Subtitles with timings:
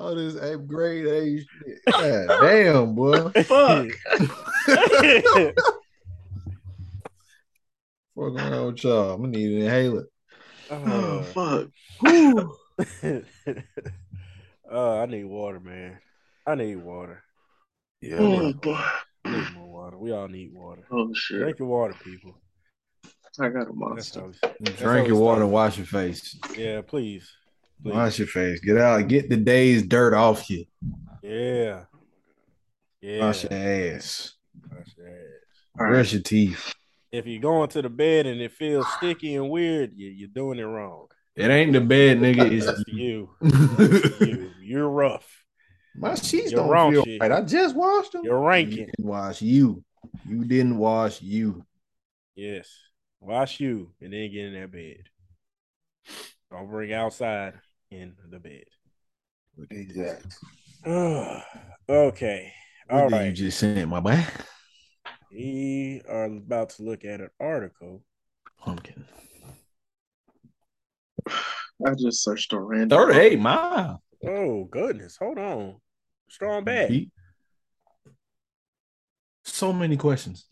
[0.00, 1.78] All this eighth grade age shit.
[1.92, 3.28] God damn, boy.
[3.42, 3.88] Fuck.
[8.16, 9.12] Fuck around with y'all.
[9.14, 10.06] I'm gonna need an inhaler.
[10.70, 11.68] oh Uh, fuck.
[12.00, 12.56] Whew.
[14.72, 15.98] uh, I need water, man.
[16.46, 17.22] I need water.
[18.00, 18.52] Yeah, Oh bro.
[18.54, 18.84] boy.
[19.26, 19.98] I need more water.
[19.98, 20.86] We all need water.
[20.90, 21.40] Oh shit.
[21.40, 22.40] Drink your water, people.
[23.38, 24.20] I got a That's monster.
[24.20, 26.38] how we, that's how Drink your water and wash your face.
[26.56, 27.30] Yeah, please.
[27.82, 27.94] Please.
[27.94, 28.60] Wash your face.
[28.60, 29.06] Get out.
[29.08, 30.64] Get the day's dirt off you.
[31.22, 31.84] Yeah.
[33.00, 33.20] Yeah.
[33.26, 34.34] Wash your ass.
[34.70, 35.14] Wash your ass.
[35.78, 35.90] All right.
[35.92, 36.74] Brush your teeth.
[37.12, 40.58] If you're going to the bed and it feels sticky and weird, you, you're doing
[40.58, 41.06] it wrong.
[41.36, 42.50] It ain't the bed, nigga.
[42.52, 43.30] It's It's you.
[43.40, 44.26] you.
[44.26, 44.50] You.
[44.62, 45.44] You're rough.
[45.96, 47.20] My sheets You're don't wrong, feel shit.
[47.20, 47.32] right.
[47.32, 48.22] I just washed them.
[48.24, 48.86] You're You ranking.
[48.86, 49.82] didn't wash you.
[50.28, 51.64] You didn't wash you.
[52.36, 52.68] Yes.
[53.20, 55.02] Wash you and then get in that bed.
[56.50, 57.54] Don't bring outside
[57.90, 58.64] in the bed.
[59.70, 60.30] Exactly.
[61.88, 62.52] okay.
[62.88, 63.26] What All did right.
[63.26, 64.24] you just sent, my boy?
[65.32, 68.02] We are about to look at an article.
[68.58, 69.04] Pumpkin.
[71.28, 72.98] I just searched a random.
[72.98, 74.02] 38 mile.
[74.26, 75.16] Oh goodness.
[75.16, 75.76] Hold on.
[76.28, 77.10] Strong bag.
[79.44, 80.46] So many questions.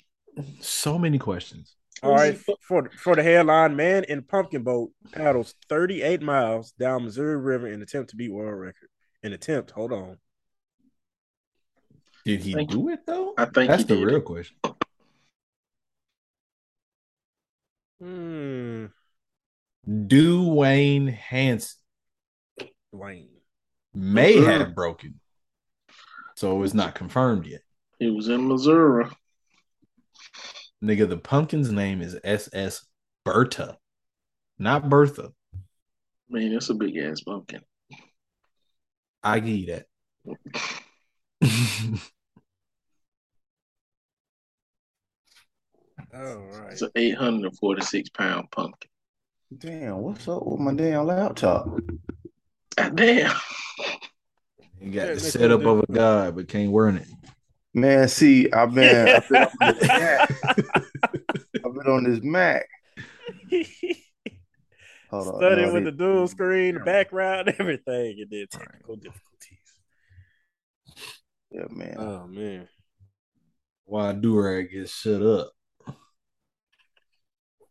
[0.61, 1.75] So many questions.
[2.03, 2.39] All right.
[2.61, 7.83] For for the headline, man in pumpkin boat paddles 38 miles down Missouri River in
[7.83, 8.89] attempt to beat world record.
[9.23, 9.73] An attempt.
[9.73, 10.19] Hold on.
[12.25, 13.35] Did he Thank do it though?
[13.37, 14.05] I think That's the did.
[14.05, 14.57] real question.
[18.01, 18.87] Hmm.
[20.07, 21.79] Duane Hansen
[22.93, 23.29] Duane.
[23.95, 25.19] may have broken.
[26.37, 27.63] So it's not confirmed yet.
[27.99, 29.07] He was in Missouri.
[30.83, 32.87] Nigga, the pumpkin's name is SS
[33.25, 33.79] Bertha,
[34.59, 35.33] not Bertha.
[36.31, 37.63] Man, mean, it's a big ass pumpkin.
[39.23, 39.87] I give you that.
[46.15, 46.73] All right.
[46.73, 48.91] It's an 846 pound pumpkin.
[49.57, 51.67] Damn, what's up with my damn laptop?
[52.77, 53.35] God damn.
[54.81, 57.09] you got Yeah, the setup of a god, but can't run it.
[57.75, 60.28] Man, see, I've been, I've been on this Mac.
[60.45, 62.67] I've been on this Mac.
[65.11, 65.37] Hold on.
[65.37, 69.59] Studying no, with the dual screen, the background, everything, and then technical difficulties.
[71.51, 71.97] Yeah, man.
[71.99, 72.69] Oh man.
[73.85, 75.53] While Durag gets shut up.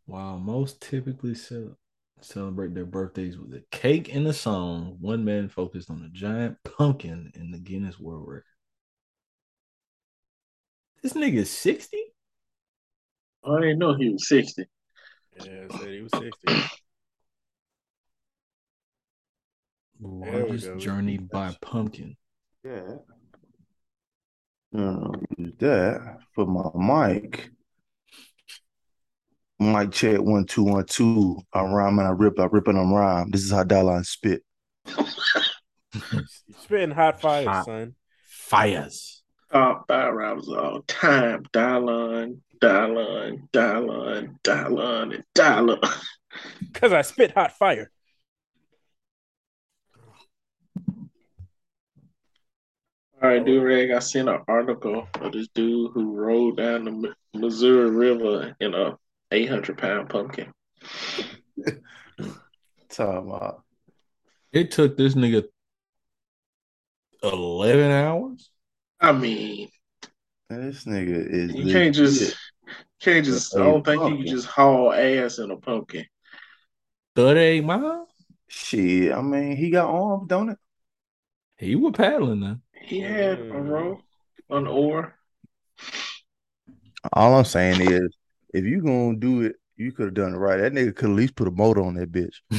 [0.05, 1.75] While most typically ce-
[2.21, 6.57] celebrate their birthdays with a cake and a song, one man focused on a giant
[6.63, 8.43] pumpkin in the Guinness World Record.
[11.03, 11.97] This nigga 60?
[13.49, 14.65] I didn't know he was 60.
[15.43, 16.31] Yeah, I said he was 60.
[19.99, 22.15] we Largest journey by pumpkin.
[22.63, 22.97] Yeah.
[24.77, 27.49] Uh, use that for my mic.
[29.59, 31.39] Mic check one two one two.
[31.51, 32.39] I rhyme and I rip.
[32.39, 33.31] I rip and I rhyme.
[33.31, 34.43] This is how Dylan spit.
[36.61, 37.65] Spitting hot fire, Hot.
[37.65, 37.95] son.
[38.27, 39.23] Fires.
[39.51, 41.43] Top five rappers of all time.
[41.53, 45.79] Dylon, Dylon, Dylon, Dylon, and Dylon.
[46.59, 47.89] Because I spit hot fire.
[53.19, 57.15] All right, dude, Reg, I seen an article of this dude who rode down the
[57.33, 58.95] Missouri River in a
[59.31, 60.53] 800 pound pumpkin.
[62.89, 63.63] Talking about
[64.51, 65.45] It took this nigga
[67.23, 68.51] 11 hours?
[68.99, 69.69] I mean,
[70.49, 71.55] this nigga is.
[71.55, 72.29] you can't just, legit.
[72.29, 72.37] can't just,
[73.55, 74.17] I A don't think you pumpkin.
[74.17, 76.05] can just haul ass in a pumpkin.
[77.15, 78.07] 38 miles?
[78.47, 80.57] Shit, I mean, he got arms, don't it?
[81.57, 82.57] He was paddling now.
[82.81, 84.01] He had a rope,
[84.49, 85.15] an oar.
[87.13, 88.15] All I'm saying is,
[88.53, 90.57] if you gonna do it, you could have done it right.
[90.57, 92.35] That nigga could at least put a motor on that bitch.
[92.51, 92.57] I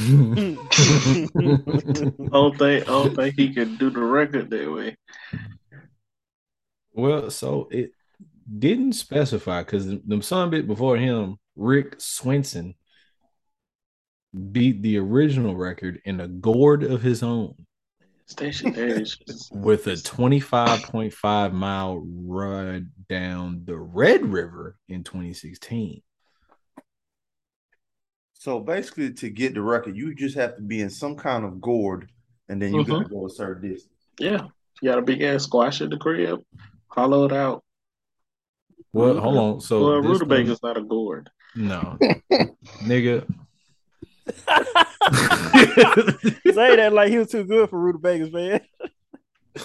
[2.31, 4.95] don't think, I don't think he could do the record that way.
[6.93, 7.91] well, so it
[8.57, 12.75] didn't specify because the son bit before him, Rick Swenson,
[14.51, 17.55] beat the original record in a gourd of his own
[18.27, 26.01] Stationary is just with a 25.5 mile ride down the Red River in 2016.
[28.33, 31.59] So basically, to get the record, you just have to be in some kind of
[31.59, 32.09] gourd,
[32.47, 32.91] and then you Mm-hmm.
[32.91, 33.93] gotta go a certain distance.
[34.19, 34.47] Yeah,
[34.81, 36.39] you got a big ass squash at the crib.
[36.87, 37.63] Hollow it out.
[38.93, 39.23] Well, mm-hmm.
[39.23, 39.61] hold on.
[39.61, 41.29] So well, this rutabaga's not a gourd.
[41.55, 41.97] no,
[42.83, 43.25] nigga.
[46.53, 48.61] Say that like he was too good for rutabagas, man.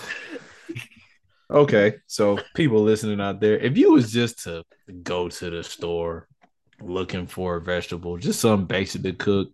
[1.51, 4.65] Okay, so people listening out there, if you was just to
[5.03, 6.27] go to the store
[6.81, 9.51] looking for a vegetable, just something basic to cook,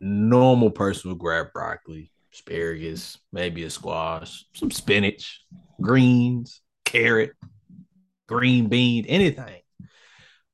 [0.00, 5.44] normal person would grab broccoli, asparagus, maybe a squash, some spinach,
[5.80, 6.62] greens,
[6.96, 7.32] carrot,
[8.26, 9.60] green bean, anything.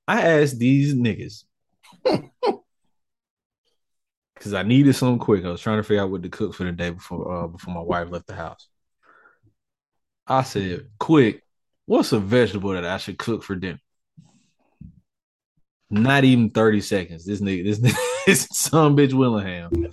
[0.06, 1.44] I asked these niggas
[4.35, 5.44] because I needed something quick.
[5.44, 7.75] I was trying to figure out what to cook for the day before uh, before
[7.75, 8.67] my wife left the house.
[10.27, 11.43] I said, "Quick,
[11.87, 13.81] what's a vegetable that I should cook for dinner?"
[15.91, 17.25] Not even thirty seconds.
[17.25, 17.97] This nigga, this nigga,
[18.27, 19.93] this some bitch Willingham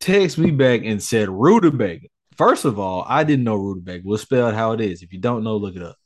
[0.00, 2.08] text me back and said rutabaga.
[2.36, 5.02] First of all, I didn't know rutabaga was spelled how it is.
[5.02, 5.96] If you don't know, look it up.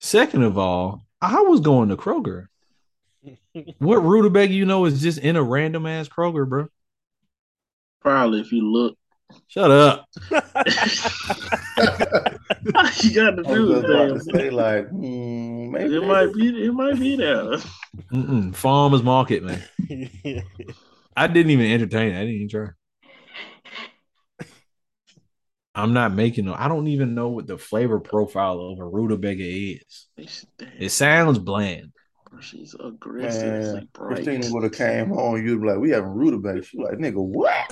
[0.00, 2.46] Second of all, I was going to Kroger.
[3.78, 6.68] what rutabaga you know is just in a random ass Kroger, bro.
[8.00, 8.96] Probably if you look.
[9.48, 10.06] Shut up.
[13.02, 14.18] You got to do was is just about damn.
[14.18, 16.66] to say like, hmm, maybe It might be.
[16.66, 17.58] It might be there.
[18.12, 18.54] Mm-mm.
[18.54, 19.62] Farmers market, man.
[21.16, 22.16] I didn't even entertain it.
[22.16, 22.66] I didn't even try.
[25.74, 26.54] I'm not making no.
[26.54, 30.06] I don't even know what the flavor profile of a rutabaga is.
[30.78, 31.90] It sounds bland.
[32.40, 33.74] She's aggressive.
[33.74, 34.24] Man, bright.
[34.24, 36.62] Christina would have came home, you'd be like, we having rutabaga.
[36.62, 37.70] She like, nigga, what?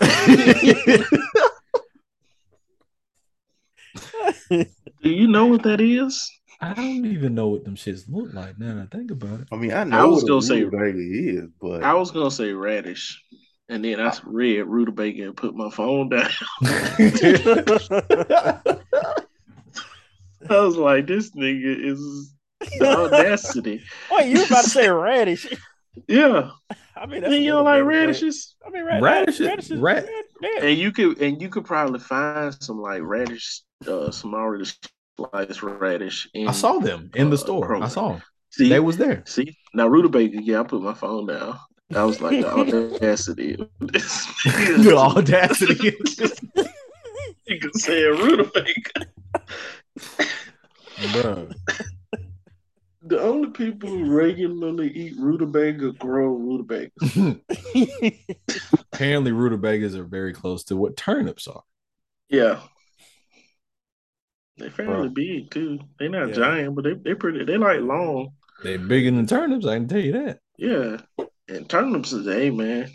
[5.02, 6.30] Do you know what that is?
[6.60, 9.48] I don't even know what them shits look like now that I think about it.
[9.50, 12.10] I mean, I know I was what gonna a say- rutabaga is, but I was
[12.12, 13.20] gonna say radish,
[13.72, 16.28] and then I read rutabaga and put my phone down.
[20.50, 22.34] I was like, this nigga is
[22.78, 23.82] the audacity.
[24.10, 25.46] Wait, you was about to say radish?
[26.08, 26.50] Yeah,
[26.96, 30.08] I mean, you don't like radishes, I mean, rad- Radishes- radishes, rad-
[30.40, 30.64] yeah.
[30.64, 34.64] and you could and you could probably find some like radish, uh, some already
[35.16, 36.28] sliced radish.
[36.34, 37.82] In, I saw them in the uh, store.
[37.82, 38.22] I saw them.
[38.50, 39.22] See, They was there.
[39.26, 40.42] see now rutabaga.
[40.42, 41.58] Yeah, I put my phone down.
[41.94, 43.54] I was like, the audacity.
[43.54, 45.96] of this the audacity.
[47.48, 49.06] You can say a rutabaga.
[51.12, 51.48] Bro.
[53.02, 57.36] The only people who regularly eat rutabaga grow rutabagas.
[58.92, 61.62] Apparently, rutabagas are very close to what turnips are.
[62.30, 62.60] Yeah.
[64.56, 65.14] They're fairly Bruh.
[65.14, 65.80] big too.
[65.98, 66.34] They're not Yeah.
[66.34, 68.34] giant, but they they pretty they like long.
[68.62, 69.66] They're bigger than turnips.
[69.66, 70.38] I can tell you that.
[70.56, 70.98] Yeah.
[71.48, 72.90] And turnips is hey man.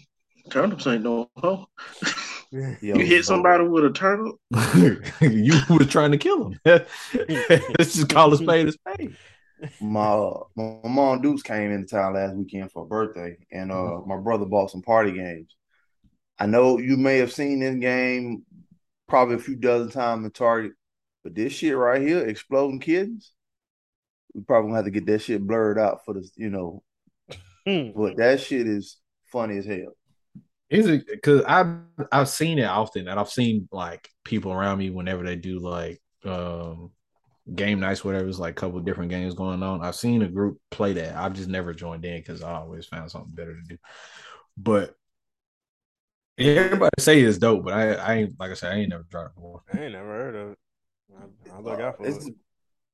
[0.51, 1.67] Turnips ain't no hoe.
[2.51, 4.35] Yo, you hit somebody with a turnip,
[5.21, 6.59] you was trying to kill him.
[6.65, 9.17] Let's just call a spade a spade.
[9.81, 14.09] my my mom Dukes came into town last weekend for a birthday, and uh, Mm-hmm.
[14.09, 15.53] my brother bought some party games.
[16.39, 18.43] I know you may have seen this game
[19.09, 20.71] probably a few dozen times in Target,
[21.25, 23.33] but this shit right here, exploding kittens,
[24.33, 26.81] we probably gonna have to get that shit blurred out for the you know,
[27.67, 27.89] Hmm.
[27.93, 29.93] but that shit is funny as hell.
[30.69, 31.75] Is it because I've
[32.11, 36.01] I've seen it often, and I've seen like people around me whenever they do like
[36.25, 36.91] um
[37.53, 38.27] game nights, whatever.
[38.27, 39.83] It's like a couple different games going on.
[39.83, 41.15] I've seen a group play that.
[41.15, 43.77] I've just never joined in because I always found something better to do.
[44.57, 44.95] But
[46.37, 49.25] everybody say it's dope, but I I ain't like I said I ain't never tried
[49.25, 49.63] it before.
[49.73, 50.57] I ain't never heard of it.
[51.17, 52.35] I, I'll look out for It's it.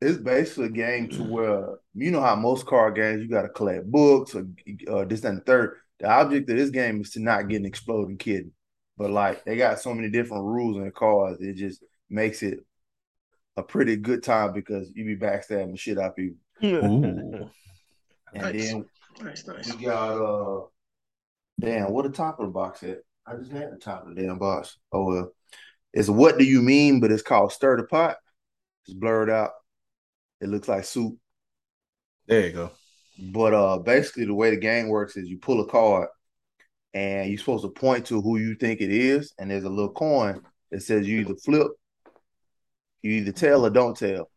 [0.03, 3.49] It's basically a game to where you know how most card games you got to
[3.49, 4.47] collect books or
[4.89, 5.77] uh, this and the third.
[5.99, 8.51] The object of this game is to not get an exploding kitten,
[8.97, 12.59] but like they got so many different rules in the cards, it just makes it
[13.57, 16.37] a pretty good time because you be backstabbing shit out people.
[16.63, 17.49] Ooh.
[18.35, 18.71] And Nice.
[18.71, 18.85] then
[19.21, 19.75] nice, nice.
[19.75, 20.61] we got uh,
[21.59, 22.97] damn, what the top of the box at?
[23.27, 24.77] I just had the top of the damn box.
[24.91, 25.31] Oh well,
[25.93, 26.99] it's what do you mean?
[26.99, 28.17] But it's called stir the pot.
[28.87, 29.51] It's blurred out.
[30.43, 31.17] It looks like soup.
[32.27, 32.71] There you go.
[33.31, 36.09] But uh basically the way the game works is you pull a card
[36.93, 39.93] and you're supposed to point to who you think it is, and there's a little
[39.93, 41.67] coin that says you either flip,
[43.01, 44.29] you either tell or don't tell.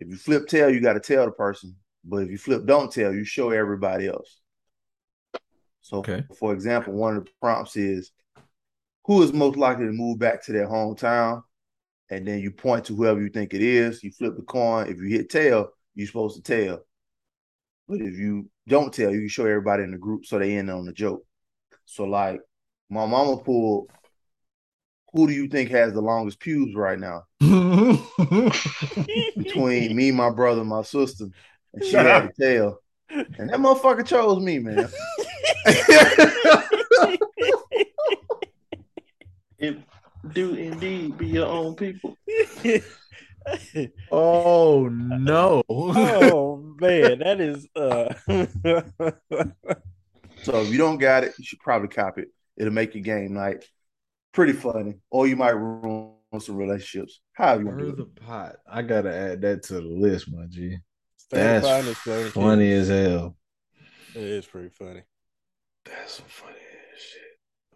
[0.00, 1.76] If you flip tell, you gotta tell the person.
[2.04, 4.40] But if you flip don't tell, you show everybody else.
[5.82, 6.24] So Okay.
[6.38, 8.12] for example, one of the prompts is
[9.04, 11.42] who is most likely to move back to their hometown?
[12.10, 14.02] And then you point to whoever you think it is.
[14.02, 14.88] You flip the coin.
[14.88, 16.80] If you hit tail, you're supposed to tell.
[17.88, 20.84] But if you don't tell, you show everybody in the group so they end on
[20.84, 21.24] the joke.
[21.84, 22.40] So like
[22.90, 23.90] my mama pulled,
[25.12, 27.24] who do you think has the longest pubes right now?
[29.36, 31.26] Between me, my brother, my sister.
[31.72, 32.80] And she had to tell.
[33.10, 34.88] And that motherfucker chose me, man.
[39.56, 39.76] If
[40.32, 42.16] do indeed be your own people.
[44.10, 45.62] Oh no!
[45.68, 48.14] oh man, that is uh
[50.42, 52.28] So if you don't got it, you should probably copy it.
[52.56, 53.64] It'll make your game night
[54.32, 57.20] pretty funny, or you might ruin some relationships.
[57.32, 58.56] How you want to Stir do the pot.
[58.70, 60.78] I gotta add that to the list, my G.
[61.16, 63.36] Stand That's by and explode the Funny as hell.
[64.14, 65.02] It is pretty funny.
[65.84, 67.33] That's some funny ass shit.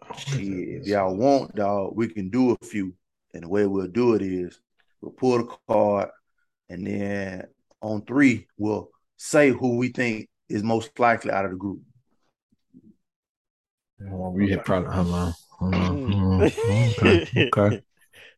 [0.09, 2.93] I Shit, wonder if if y'all want, dog, we can do a few.
[3.33, 4.59] And the way we'll do it is
[5.01, 6.09] we'll pull the card,
[6.69, 7.43] and then
[7.81, 11.81] on three, we'll say who we think is most likely out of the group.
[13.99, 14.95] Well, we hit probably.
[14.95, 15.33] Hold on.
[15.59, 15.97] Hold on.
[15.97, 16.13] Mm.
[16.13, 16.41] hold on.
[16.47, 17.49] Okay.
[17.53, 17.81] Okay.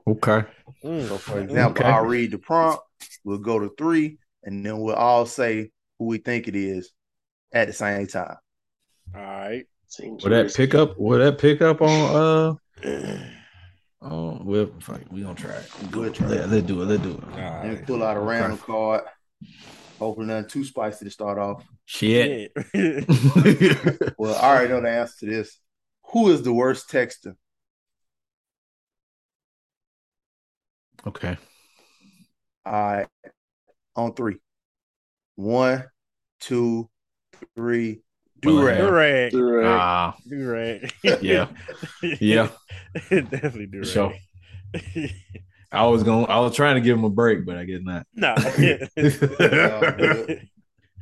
[0.08, 0.48] Okay.
[0.84, 1.08] Mm.
[1.08, 1.90] So, for example, Okay.
[1.90, 2.84] I'll read the prompt,
[3.24, 6.92] we'll go to three, and then we'll all say who we think it is
[7.54, 8.38] at the same time.
[9.16, 9.66] All right.
[9.92, 10.64] Seems Will that risky.
[10.68, 10.98] pick up?
[10.98, 12.58] Will that pick up on?
[12.84, 13.18] Uh.
[14.04, 15.70] Oh, well, fuck, we gonna try it.
[15.94, 16.86] We'll try Let, let's do it.
[16.86, 17.24] Let's do it.
[17.24, 17.86] All And right.
[17.86, 19.04] pull out a random card.
[20.00, 21.64] Hopefully, nothing too spicy to start off.
[21.86, 22.52] Shit.
[24.18, 25.60] Well, I already know the answer to this.
[26.14, 27.36] Who is the worst texter?
[31.06, 31.38] okay.
[32.66, 33.08] All right.
[33.96, 34.38] On three.
[35.36, 35.84] One,
[36.40, 36.90] two,
[37.56, 38.02] three.
[38.42, 38.80] Do Well, rag.
[38.80, 39.32] Durag.
[39.32, 39.66] Durag.
[39.66, 40.92] Ah, Durag.
[41.22, 41.48] yeah,
[42.20, 42.50] yeah.
[43.10, 43.86] Definitely Durag.
[43.86, 44.14] sure.
[45.72, 46.26] I was going.
[46.28, 48.06] I was trying to give him a break, but I guess not.
[48.14, 48.36] nah.
[48.38, 49.82] All.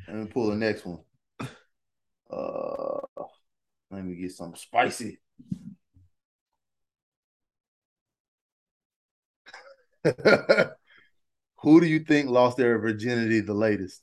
[0.07, 0.99] Let me pull the next one.
[2.29, 2.99] Uh,
[3.91, 5.19] let me get some spicy.
[11.61, 14.01] Who do you think lost their virginity the latest?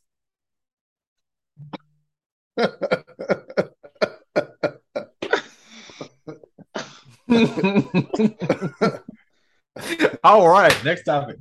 [10.25, 11.37] All right, next topic.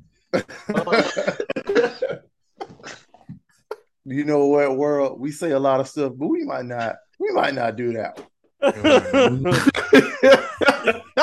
[4.06, 5.20] you know what, world?
[5.20, 6.96] We say a lot of stuff, but we might not.
[7.20, 8.22] We might not do that.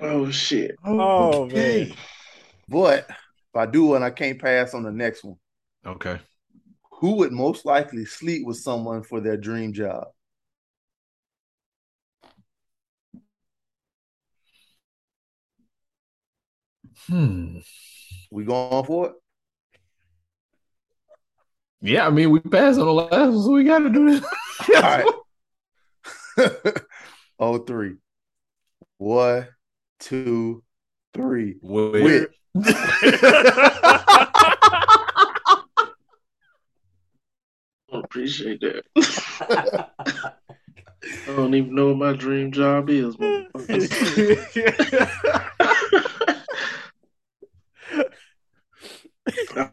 [0.00, 0.76] Oh shit.
[0.84, 1.88] Oh, Okay.
[1.88, 1.96] man.
[2.68, 5.36] But if I do one, I can't pass on the next one.
[5.86, 6.18] Okay.
[7.00, 10.08] Who would most likely sleep with someone for their dream job?
[17.08, 17.58] Hmm.
[18.30, 19.12] We going for it?
[21.80, 24.24] Yeah, I mean, we passed on the last one, so we got to do this.
[24.74, 25.06] All right.
[27.38, 27.96] oh, three.
[28.98, 29.46] One,
[30.00, 30.64] two,
[31.14, 31.56] three.
[31.62, 32.28] Wait.
[37.92, 38.82] I appreciate that.
[41.28, 43.16] I don't even know what my dream job is.
[43.16, 43.92] motherfuckers.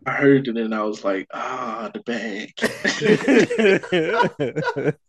[0.05, 2.53] I heard it and I was like, ah, the bag.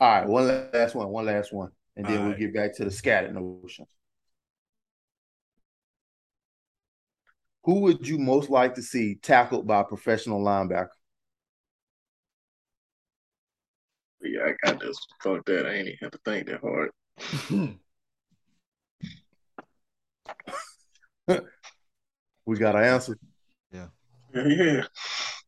[0.00, 1.70] All right, one last one, one last one.
[1.96, 2.38] And then All we'll right.
[2.38, 3.86] get back to the scattered notion.
[7.64, 10.88] Who would you most like to see tackled by a professional linebacker?
[14.22, 14.96] yeah, I got this.
[15.22, 15.66] Fuck that.
[15.66, 16.90] I ain't even have to think that hard.
[22.46, 23.18] We got an answer.
[24.34, 24.82] Yeah, yeah.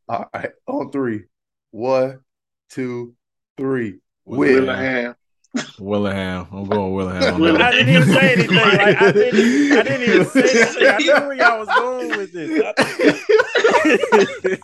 [0.09, 1.25] All right, on three.
[1.71, 2.21] One,
[2.71, 3.15] two,
[3.57, 4.01] three.
[4.25, 4.71] Will Will.
[4.71, 5.17] I have?
[5.79, 6.47] Willingham.
[6.53, 7.41] I'm going Willingham.
[7.41, 8.57] Will- I didn't even say anything.
[8.57, 9.79] Like, I didn't.
[9.79, 10.87] I didn't even say anything.
[10.87, 12.63] I knew where y'all was going with this.
[14.47, 14.59] I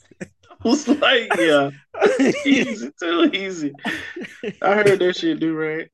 [0.69, 1.71] was like, yeah,
[2.47, 3.73] easy, too easy.
[4.63, 5.89] I heard that shit do right.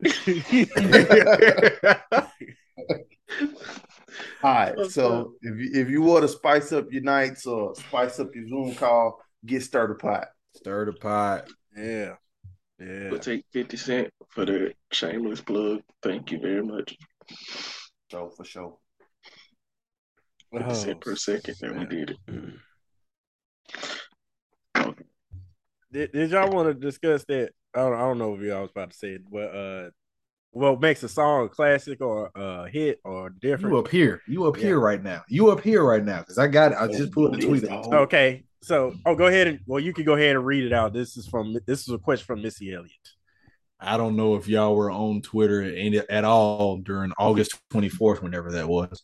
[4.42, 7.74] All right, What's so if you, if you want to spice up your nights or
[7.74, 10.28] spice up your Zoom call, get stir the pot.
[10.56, 11.48] Stir the pot.
[11.76, 12.14] yeah.
[12.80, 13.10] Yeah.
[13.10, 15.82] We'll take 50 Cent for the shameless plug.
[16.02, 16.96] Thank you very much.
[18.10, 18.76] So for sure.
[20.52, 22.18] 50 Oh, Cent per second that we did it.
[25.92, 27.50] Did, did y'all want to discuss that?
[27.74, 29.90] I don't, I don't know if y'all was about to say it, but uh,
[30.52, 33.72] what makes a song a classic or a hit or different?
[33.74, 34.20] You up here.
[34.28, 34.62] You up Yeah.
[34.64, 35.22] here right now.
[35.28, 36.78] You up here right now because I got it.
[36.78, 37.68] I just pulled the tweet.
[37.68, 37.92] out.
[37.92, 40.92] Okay, so oh, go ahead and well, you can go ahead and read it out.
[40.92, 42.92] This is from this is a question from Missy Elliott.
[43.80, 45.62] I don't know if y'all were on Twitter
[46.08, 49.02] at all during August 24th, whenever that was.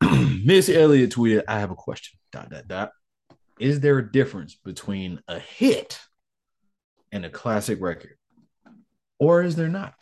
[0.44, 2.18] Miss Elliott tweeted, I have a question.
[2.32, 2.90] Dot dot dot.
[3.60, 6.00] Is there a difference between a hit
[7.12, 8.16] and a classic record?
[9.20, 9.94] Or is there not?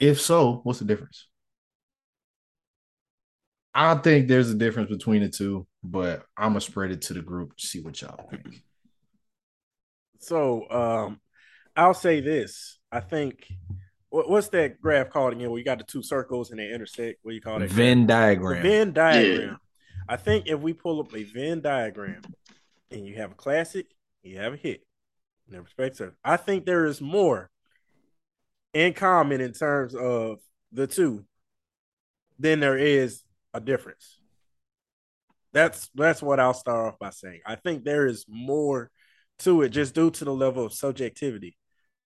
[0.00, 1.26] If so, what's the difference?
[3.74, 7.22] I think there's a difference between the two, but I'm gonna spread it to the
[7.22, 8.62] group to see what y'all think.
[10.20, 11.20] So um,
[11.76, 12.78] I'll say this.
[12.90, 13.46] I think
[14.10, 15.50] what, what's that graph called again?
[15.50, 17.20] Where you got the two circles and they intersect.
[17.22, 17.70] What do you call it?
[17.70, 18.62] Venn The diagram.
[18.62, 19.58] Venn diagram.
[20.08, 22.22] I think if we pull up a Venn diagram
[22.90, 23.86] and you have a classic,
[24.22, 24.80] you have a hit.
[25.46, 26.14] In that respect, sir.
[26.24, 27.50] I think there is more
[28.78, 30.38] in common in terms of
[30.72, 31.24] the two
[32.38, 34.20] then there is a difference.
[35.52, 37.40] That's that's what I'll start off by saying.
[37.46, 38.90] I think there is more
[39.40, 41.56] to it just due to the level of subjectivity,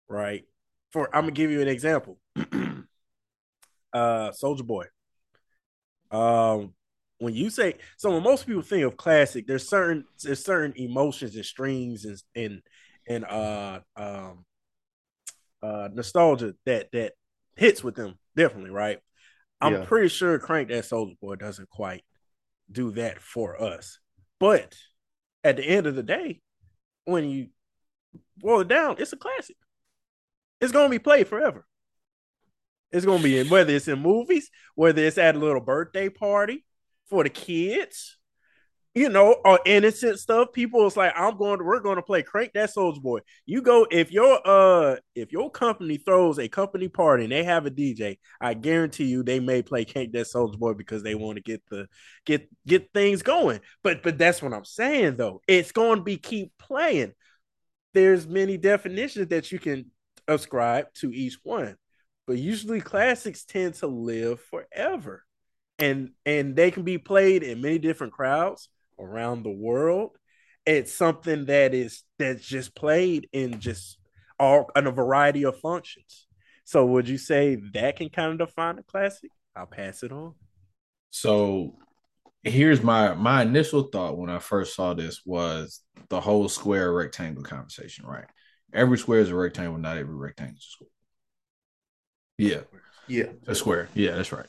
[0.09, 0.45] right?
[0.93, 2.19] For I'm gonna give you an example.
[3.93, 4.87] uh Soldier Boy.
[6.11, 6.75] Um
[7.19, 11.35] when you say so when most people think of classic, there's certain there's certain emotions
[11.35, 12.63] and strings and and
[13.09, 14.45] and uh um
[15.63, 17.13] uh nostalgia that that
[17.57, 18.99] hits with them definitely, right?
[19.61, 19.85] I'm Yeah.
[19.85, 22.05] pretty sure Crank That Soldier Boy doesn't quite
[22.71, 23.99] do that for us.
[24.41, 24.77] But
[25.45, 26.41] at the end of the day,
[27.05, 27.49] when you
[28.39, 29.57] boil it down, it's a classic.
[30.61, 31.67] It's gonna be played forever.
[32.91, 36.65] It's gonna be in whether it's in movies, whether it's at a little birthday party
[37.09, 38.19] for the kids,
[38.95, 40.53] you know, or innocent stuff.
[40.53, 43.21] People is like, I'm going to, we're going to play Crank That Soldier Boy.
[43.47, 47.65] You go if your uh if your company throws a company party and they have
[47.65, 51.37] a DJ, I guarantee you they may play Crank That Soldier Boy because they want
[51.37, 51.87] to get the
[52.27, 53.61] get get things going.
[53.83, 55.41] But but that's what I'm saying though.
[55.49, 57.13] It's going to be keep playing.
[57.95, 59.91] There's many definitions that you can
[60.29, 61.77] ascribe to each one,
[62.27, 65.25] but usually classics tend to live forever,
[65.79, 68.69] and and they can be played in many different crowds
[69.03, 70.11] around the world.
[70.65, 73.99] It's something that is that's just played in just
[74.39, 76.27] all in a variety of functions.
[76.65, 79.31] So would you say that can kind of define a classic?
[79.57, 80.35] I'll pass it on.
[81.11, 81.77] So
[82.45, 87.43] here's my my initial thought when I first saw this was the whole square rectangle
[87.45, 88.25] conversation, right?
[88.73, 90.89] Every square is a rectangle, not every rectangle is a square.
[92.39, 92.61] Yeah,
[93.09, 93.33] Yeah.
[93.47, 93.89] a square.
[93.95, 94.47] Yeah, that's right.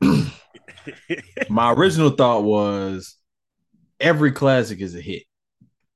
[1.48, 3.16] my original thought was
[4.00, 5.24] every classic is a hit,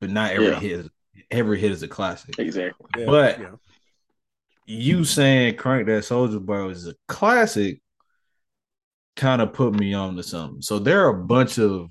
[0.00, 0.60] but not every Yeah.
[0.60, 0.88] hit is,
[1.30, 2.38] every hit is a classic.
[2.38, 2.86] Exactly.
[2.96, 3.54] Yeah, But- yeah.
[4.70, 7.80] You saying Crank That Soldier Boy is a classic
[9.16, 10.60] kind of put me on to something.
[10.62, 11.90] So there are a bunch of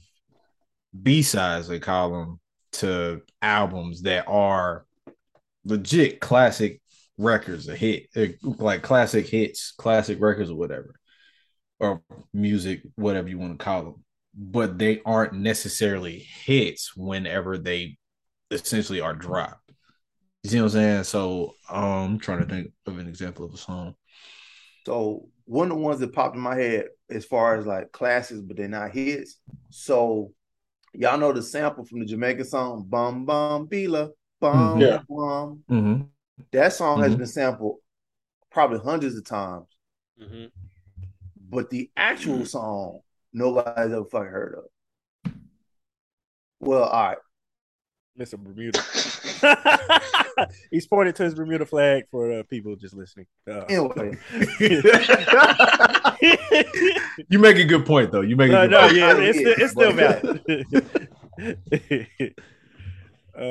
[1.02, 2.40] B sides they call them
[2.74, 4.86] to albums that are
[5.66, 6.80] legit classic
[7.18, 10.94] records, a hit, eh, like classic hits, classic records, or whatever,
[11.80, 14.04] or music, whatever you want to call them.
[14.38, 17.98] But they aren't necessarily hits whenever they
[18.52, 19.72] essentially are dropped.
[20.44, 21.04] You see what I'm saying?
[21.06, 23.96] So um, I'm trying to think of an example of a song.
[24.86, 28.42] So one of the ones that popped in my head as far as like classics,
[28.42, 29.40] but they're not hits.
[29.70, 30.34] So
[30.94, 35.00] y'all know the sample from the Jamaican song "Bum Bum Bila Bum Yeah.
[35.10, 36.02] Bum." Mm-hmm.
[36.52, 37.18] That song has Mhm.
[37.18, 37.78] been sampled
[38.52, 39.66] probably hundreds of times,
[40.22, 40.52] Mhm.
[41.50, 43.02] but the actual song
[43.38, 44.64] nobody's ever fucking heard of.
[46.60, 47.18] Well, all right.
[48.20, 48.38] Mr.
[48.38, 48.82] Bermuda.
[50.72, 53.28] He's pointing to his Bermuda flag for uh, people just listening.
[53.48, 54.18] Uh, Anyway,
[57.30, 58.22] You make a good point though.
[58.22, 58.96] You make a good no, point.
[58.96, 59.94] yeah, it's yeah, still, it's still
[63.38, 63.38] valid.
[63.38, 63.42] uh,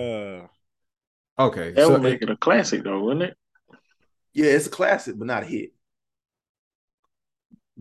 [1.39, 1.73] Okay.
[1.73, 3.37] That so would make it a classic, though, wouldn't it?
[4.33, 5.73] yeah, it's a classic, but not a hit.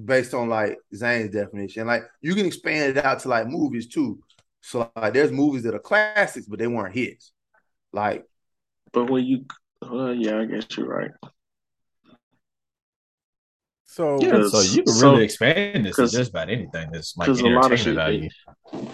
[0.04, 4.20] Based on like Zane's definition, like you can expand it out to like movies too.
[4.62, 7.32] So like, there's movies that are classics, but they weren't hits.
[7.94, 8.26] Like
[8.92, 9.46] But when you,
[9.82, 11.12] well, yeah, I guess you're right.
[13.86, 14.48] so Yeah.
[14.50, 17.40] so you can So- really expand this to 'cause- just about anything that's like 'cause
[17.40, 17.96] a lot of entertainment shit-
[18.74, 18.90] value.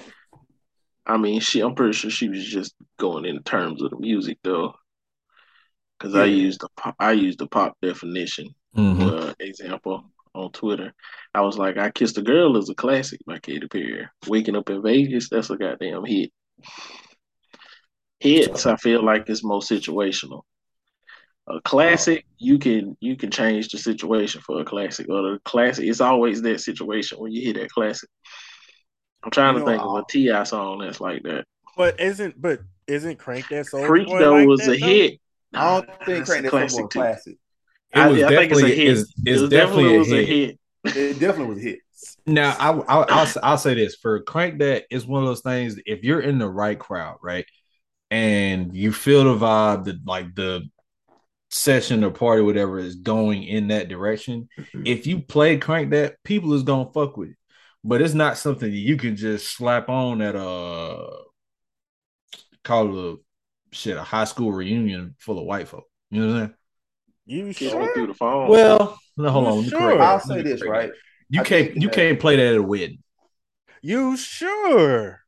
[1.07, 1.61] I mean, she.
[1.61, 4.75] I'm pretty sure she was just going in terms of the music, though,
[5.97, 6.35] because I Yeah.
[6.35, 9.01] used the pop, I used the pop definition Mhm.
[9.29, 10.93] uh, example on Twitter.
[11.33, 14.07] I was like, "I Kissed a Girl" is a classic by Katy Perry.
[14.27, 16.31] "Waking Up in Vegas" that's a goddamn hit.
[18.19, 20.43] Hits, I feel like it's more situational.
[21.47, 25.85] A classic, you can you can change the situation for a classic, or the classic.
[25.87, 28.09] It's always that situation when you hear that classic.
[29.23, 31.45] I'm trying You to know, think of a uh, I'll- Ti song that's like that.
[31.75, 34.85] but isn't but isn't Crank That Soul Freak Boy though like was that, a though?
[34.85, 35.19] hit.
[35.53, 36.99] I don't think That's a Crank That classic Soul Boy too.
[36.99, 37.37] classic.
[37.93, 38.87] It I- was I think it's a definitely hit.
[38.87, 40.59] is It is was definitely a was hit.
[40.83, 41.79] It definitely was a hit.
[42.25, 45.77] Now, I, I I'll I'll say this for crank that is one of those things.
[45.85, 47.45] If you're in the right crowd, right,
[48.09, 50.69] and you feel the vibe, that like the
[51.49, 54.47] session or party, whatever, is going in that direction.
[54.57, 54.83] Mm-hmm.
[54.85, 57.35] If you play crank that, people is gonna fuck with it.
[57.83, 61.09] But it's not something that you can just slap on at a
[62.63, 65.85] call it a shit a high school reunion full of white folk.
[66.09, 66.55] You know what I'm saying?
[67.25, 67.93] You Kids went sure?
[67.93, 68.49] through the phone.
[68.49, 69.81] Well, no, hold You on.
[69.81, 70.01] sure?
[70.01, 70.91] I'll say this, right?
[71.29, 72.99] You I can't you that- can't play that at a wedding.
[73.81, 75.21] You sure?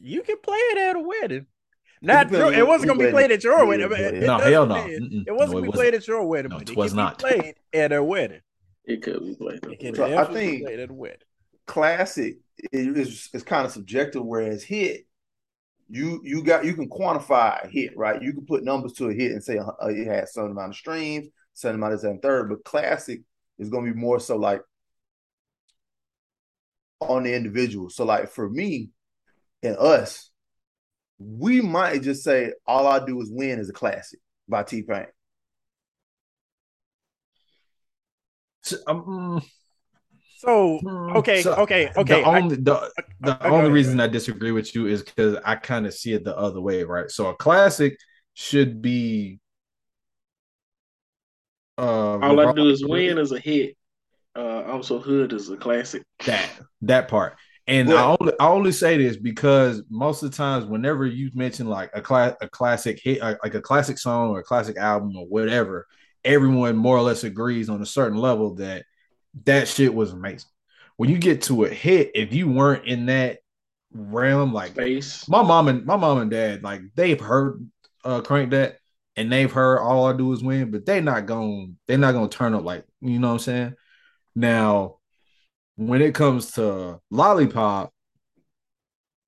[0.00, 1.46] You can play it at a wedding.
[2.00, 3.84] Not depends your, it wasn't gonna be played at your it wedding.
[3.86, 4.26] is, but but it.
[4.26, 4.84] No, hell no.
[4.86, 5.24] mean-.
[5.26, 5.74] It wasn't No, gonna it be wasn't.
[5.74, 7.18] played at your wedding, No, but it it was not.
[7.18, 8.40] be played at a wedding.
[8.84, 9.60] it could be played.
[9.70, 11.18] It can So I be think- played at a wedding.
[11.66, 12.38] classic
[12.72, 15.06] is, is, is kind of subjective, whereas hit,
[15.88, 18.22] you you got you can quantify a hit, right?
[18.22, 20.76] You can put numbers to a hit and say uh, it has certain amount of
[20.76, 23.22] streams, certain amount of and third, but classic
[23.58, 24.62] is going to be more so like
[27.00, 27.90] on the individual.
[27.90, 28.90] So like for me
[29.62, 30.30] and us,
[31.18, 35.06] we might just say all I do is win is a classic by T Pain.
[38.62, 39.42] So, um,
[40.42, 42.20] So mm, okay, so okay, okay.
[42.22, 43.72] The I- only the, the I- I only ahead.
[43.72, 46.82] reason I disagree with you is because I kind of see it the other way,
[46.82, 47.08] right?
[47.08, 47.96] So a classic
[48.34, 49.38] should be.
[51.78, 53.76] Uh, All I do is regardless- win as a hit.
[54.34, 56.02] Uh, I'm so hood is a classic.
[56.26, 56.50] that
[56.82, 57.36] that part.
[57.68, 61.30] And But- I only I only say this because most of the times, whenever you
[61.34, 64.76] mention like a class a classic hit, uh, like a classic song or a classic
[64.76, 65.86] album or whatever,
[66.24, 68.84] everyone more or less agrees on a certain level that
[69.44, 70.48] that shit was amazing.
[70.96, 73.38] When you get to a hit, if you weren't in that
[73.92, 75.28] realm, like Space.
[75.28, 77.66] my mom and my mom and dad, like they've heard
[78.04, 78.78] uh crank that
[79.16, 82.28] and they've heard all I do is win, but they not gonna they're not gonna
[82.28, 83.74] turn up like you know what I'm saying.
[84.34, 84.98] Now,
[85.76, 87.92] when it comes to lollipop,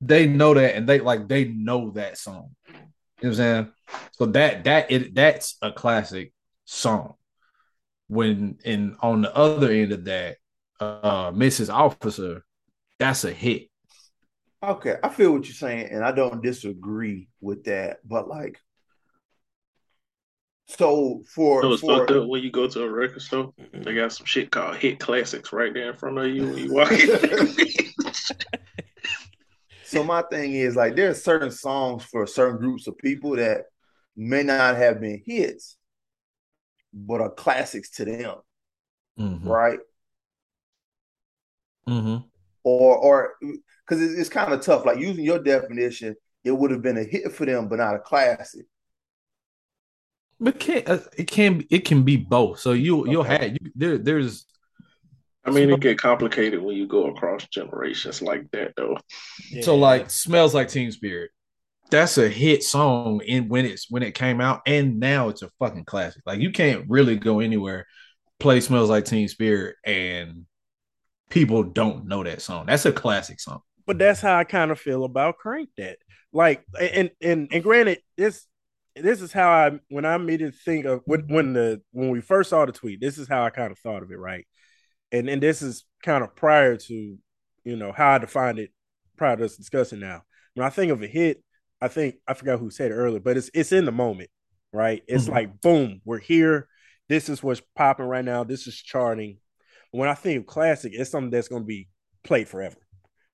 [0.01, 2.55] they know that and they like they know that song.
[2.69, 2.81] You know
[3.21, 3.73] what I'm saying?
[4.13, 6.33] So that that it that's a classic
[6.65, 7.15] song.
[8.09, 10.37] When and on the other end of that,
[10.81, 11.73] uh Mrs.
[11.73, 12.45] Officer,
[12.99, 13.69] that's a hit.
[14.63, 17.99] Okay, I feel what you're saying, and I don't disagree with that.
[18.05, 18.59] But like,
[20.67, 23.53] so for So it's for fucked up when you go to a record store.
[23.73, 26.73] They got some shit called hit classics right there in front of you when you
[26.73, 27.95] walk in.
[29.85, 33.67] so my thing is like, there are certain songs for certain groups of people that
[34.17, 35.77] may not have been hits,
[36.95, 38.37] but are classics to them,
[39.17, 39.49] Mhm.
[39.49, 39.81] right?
[41.87, 42.25] Mhm.
[42.63, 44.87] Or or because it's, it's kind of tough.
[44.87, 47.99] Like using your definition, it would have been a hit for them, but not a
[47.99, 48.67] classic.
[50.41, 52.59] But can uh, it can it can be both.
[52.59, 53.37] So you you'll Okay.
[53.39, 54.47] have you, there there's
[55.45, 58.97] I mean, it get complicated when you go across generations like that, though.
[59.63, 61.31] so like smells like Teen Spirit.
[61.91, 65.51] That's a hit song in when it's when it came out, and now it's a
[65.59, 66.23] fucking classic.
[66.27, 67.87] Like you can't really go anywhere,
[68.41, 70.47] play smells like Teen Spirit, and
[71.31, 72.67] people don't know that song.
[72.67, 73.61] That's a classic song.
[73.87, 75.99] but that's how I kind of feel about Crank That.
[76.33, 78.47] Like, and and and granted, this
[78.97, 82.21] this is how I when I made it think of when when the when we
[82.21, 83.01] first saw the tweet.
[83.01, 84.47] This is how I kind of thought of it, right?
[85.13, 87.19] And and this is kind of prior to
[87.65, 88.71] you know how I defined it
[89.17, 90.23] prior to us discussing now.
[90.55, 91.44] When I think of a hit,
[91.85, 94.31] I think I forgot who said it earlier, but it's it's in the moment,
[94.73, 95.03] right?
[95.07, 95.33] It's Mhm.
[95.33, 96.67] like boom, we're here.
[97.09, 98.43] This is what's popping right now.
[98.45, 99.37] This is charting.
[99.91, 101.89] When I think of classic, it's something that's going to be
[102.25, 102.77] played forever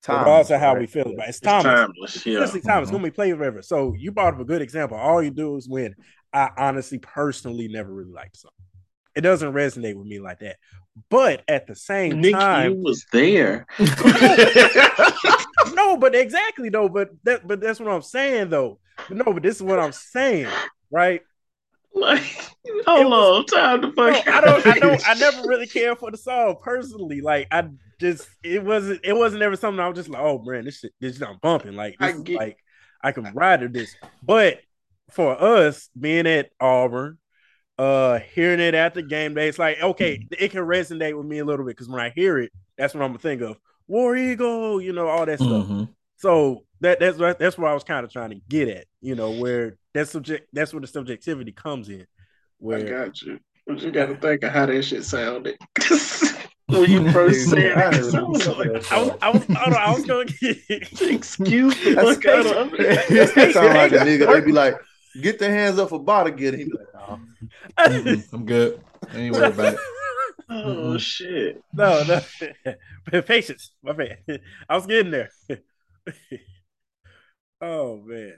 [0.07, 1.29] regardless of how we feel about it.
[1.29, 1.63] It's It's timeless.
[1.79, 2.15] timeless.
[2.15, 2.33] It's Yeah.
[2.33, 2.89] seriously timeless.
[2.89, 2.99] It's Mhm.
[2.99, 3.61] gonna be played forever.
[3.61, 4.97] So you brought up a good example.
[4.97, 5.95] All you do is win.
[6.33, 8.51] I honestly, personally, never really liked the song.
[9.15, 10.57] It doesn't resonate with me like that.
[11.09, 13.65] But at the same Nick, you time, was there.
[15.91, 16.89] no, but exactly though.
[16.89, 18.79] But that, but that's what I'm saying though.
[19.07, 20.47] But no, but this is what I'm saying,
[20.89, 21.21] right?
[21.93, 22.23] like,
[22.87, 24.07] hold on, time to No.
[24.07, 27.21] I don't, I don't, I never really cared for the song personally.
[27.21, 27.67] Like I
[27.99, 30.93] just, it wasn't, it wasn't ever something I was just like, oh man, this shit,
[30.99, 31.75] this not bumping.
[31.75, 32.57] Like I this is get- like
[33.03, 33.95] I can ride to this.
[34.23, 34.59] But
[35.09, 37.17] for us being at Auburn,
[37.77, 41.39] uh, hearing it at the game day, it's like okay, it can resonate with me
[41.39, 43.57] a little bit because when I hear it, that's what I'm gonna think of.
[43.91, 45.67] War Eagle, you know, all that stuff.
[45.67, 45.89] Mhm.
[46.15, 49.31] So that that's that's what I was kind of trying to get at, you know,
[49.31, 52.07] where that subject that's where the subjectivity comes in.
[52.65, 53.39] I got you.
[53.67, 55.57] But you got to think of how that shit sounded.
[56.67, 59.73] when you first said I it, I was like, I was I was I, don't
[59.73, 64.33] I was gonna get excuse the That's fuck out of That sound like a nigga.
[64.33, 64.77] They'd be like,
[65.21, 67.17] get their hands up for bottle get He be like, nah.
[67.87, 68.81] Mm-mm, I'm good.
[69.13, 69.79] I ain't worried about it.
[70.53, 71.63] Oh shit!
[71.73, 73.21] no, no.
[73.21, 74.17] Patience, my man.
[74.69, 75.29] I was getting there.
[77.61, 78.33] oh man.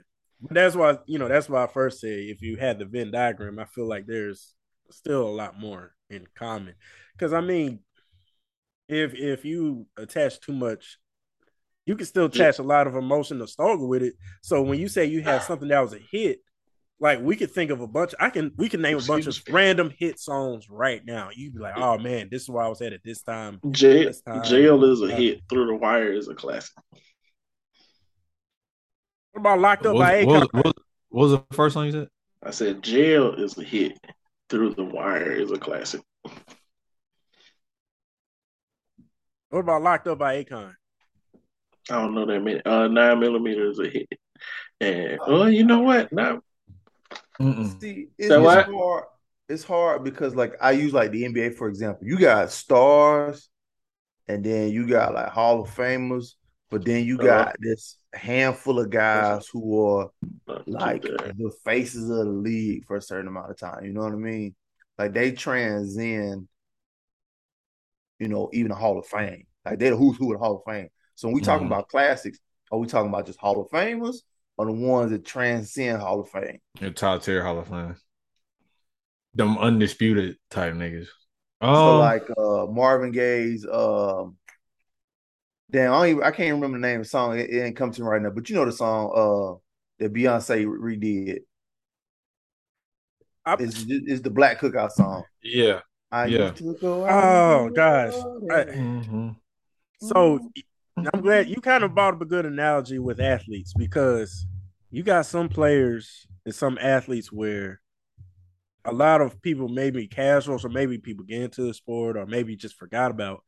[0.50, 1.28] That's why you know.
[1.28, 4.54] That's why I first said if you had the Venn diagram, I feel like there's
[4.90, 6.74] still a lot more in common.
[7.14, 7.80] Because I mean,
[8.88, 10.98] if if you attach too much,
[11.84, 14.14] you can still attach a lot of emotion struggle with it.
[14.42, 15.44] So when you say you have ah.
[15.44, 16.40] something that was a hit,
[17.00, 18.14] like we could think of a bunch.
[18.20, 21.30] I can we can name a bunch of random hit songs right now.
[21.34, 23.60] You'd be like, oh man, this is where I was at at this time.
[23.70, 24.42] Jail, this time.
[24.44, 25.40] Jail is a hit.
[25.48, 26.72] Through the Wire is a classic.
[29.32, 30.40] What about Locked Up What by was, what, Akon?
[30.40, 30.74] was, what, was-
[31.08, 32.08] what was the first song you said?
[32.42, 33.98] I said Jail is a hit.
[34.50, 36.02] Through the Wire is a classic.
[39.48, 40.72] What about Locked Up by Akon?
[41.90, 42.60] I don't know that many.
[42.64, 44.08] Uh, nine millimeter is a hit.
[44.80, 46.12] And well, you know what?
[46.12, 46.40] Now
[47.40, 47.80] Mm-mm.
[47.80, 48.66] See, it's, So it's what?
[48.66, 49.04] hard.
[49.48, 52.06] It's hard because, like, I use like the NBA for example.
[52.06, 53.50] You got stars,
[54.28, 56.34] and then you got like Hall of Famers,
[56.70, 57.44] but then you Uh-huh.
[57.44, 60.10] got this handful of guys who are
[60.66, 63.84] like the faces of the league for a certain amount of time.
[63.84, 64.54] You know what I mean?
[64.98, 66.48] Like they transcend,
[68.18, 69.46] you know, even the Hall of Fame.
[69.64, 70.88] Like they're the who's who of the Hall of Fame.
[71.14, 71.66] So when we talking Mhm.
[71.66, 72.38] about classics,
[72.70, 74.18] are we talking about just Hall of Famers
[74.56, 76.60] or the ones that transcend Hall of Fame?
[76.80, 77.96] Your top tier Hall of Fame.
[79.34, 81.08] Them undisputed type niggas.
[81.62, 84.36] So Um, like uh Marvin Gaye's um
[85.70, 87.38] damn, I don't even, I can't remember the name of the song.
[87.38, 89.58] It, it ain't come to me right now, but you know the song uh
[90.04, 91.38] that Beyonce redid.
[93.46, 95.24] I- It's it's the Black Cookout song.
[95.42, 95.80] yeah.
[96.12, 96.50] I Yeah.
[96.50, 98.12] used to go Oh, gosh.
[98.14, 99.36] and I- Mhm.
[100.00, 100.50] So
[100.96, 101.94] I'm glad you kind of mm-hmm.
[101.94, 104.46] brought up a good analogy with athletes because
[104.90, 107.80] you got some players and some athletes where
[108.84, 112.54] a lot of people maybe casuals or maybe people get into the sport or maybe
[112.54, 113.42] just forgot about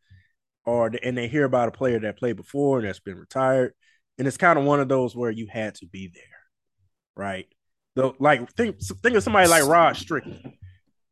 [0.65, 3.73] or and they hear about a player that played before and that's been retired.
[4.19, 6.23] And it's kind of one of those where you had to be there
[7.17, 7.47] right?
[7.95, 10.53] Though like think think of somebody like Rod Strickland.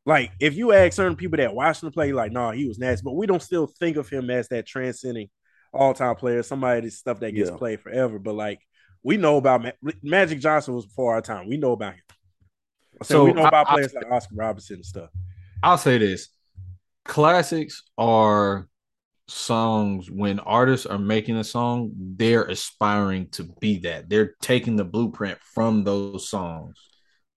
[0.06, 3.02] Like if you ask certain people that watched him play like no he was nasty.
[3.02, 5.28] But we don't still think of him as that transcending
[5.74, 7.56] all-time players, somebody that's stuff that gets Yeah.
[7.56, 8.60] played forever but like
[9.02, 12.00] we know about Ma- Magic Johnson was before our time we know about him
[13.02, 15.10] so So, we know about I- I- players like Oscar Robinson and stuff
[15.62, 16.28] I'll say this:
[17.04, 18.68] classics are
[19.28, 24.10] songs when artists are making a song, they're aspiring to be that.
[24.10, 26.76] They're taking the blueprint from those songs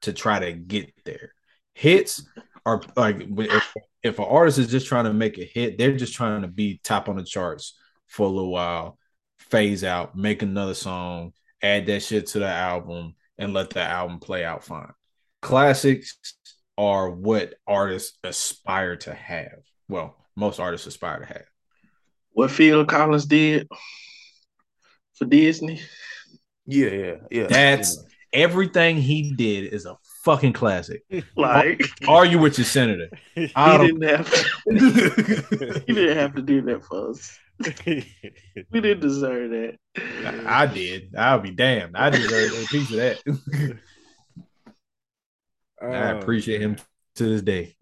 [0.02, 1.32] to try to get there.
[1.74, 2.28] Hits
[2.66, 3.74] are like if,
[4.04, 6.82] if an artist is just trying to make a hit, they're just trying to be
[6.84, 8.98] top on the charts for a little while,
[9.40, 14.20] phase out, make another song, add that shit to the album, and let the album
[14.20, 14.92] play out fine.
[15.42, 16.18] Classics
[16.78, 19.60] are what artists aspire to have.
[19.88, 21.46] Well, most artists aspire to have.
[22.32, 23.68] What Phil Collins did
[25.16, 25.82] for Disney.
[26.66, 27.48] Yeah, yeah, yeah.
[27.48, 31.04] That's everything he did is a fucking classic.
[31.36, 33.10] Like Argue with your senator.
[33.36, 37.40] he I don't- didn't have to, he didn't have to do that for us.
[38.72, 39.78] We didn't deserve that.
[40.46, 41.16] I did.
[41.18, 41.96] I'll be damned.
[41.98, 43.78] I deserve a piece of that.
[45.82, 46.78] I Oh, appreciate him
[47.16, 47.76] to this day.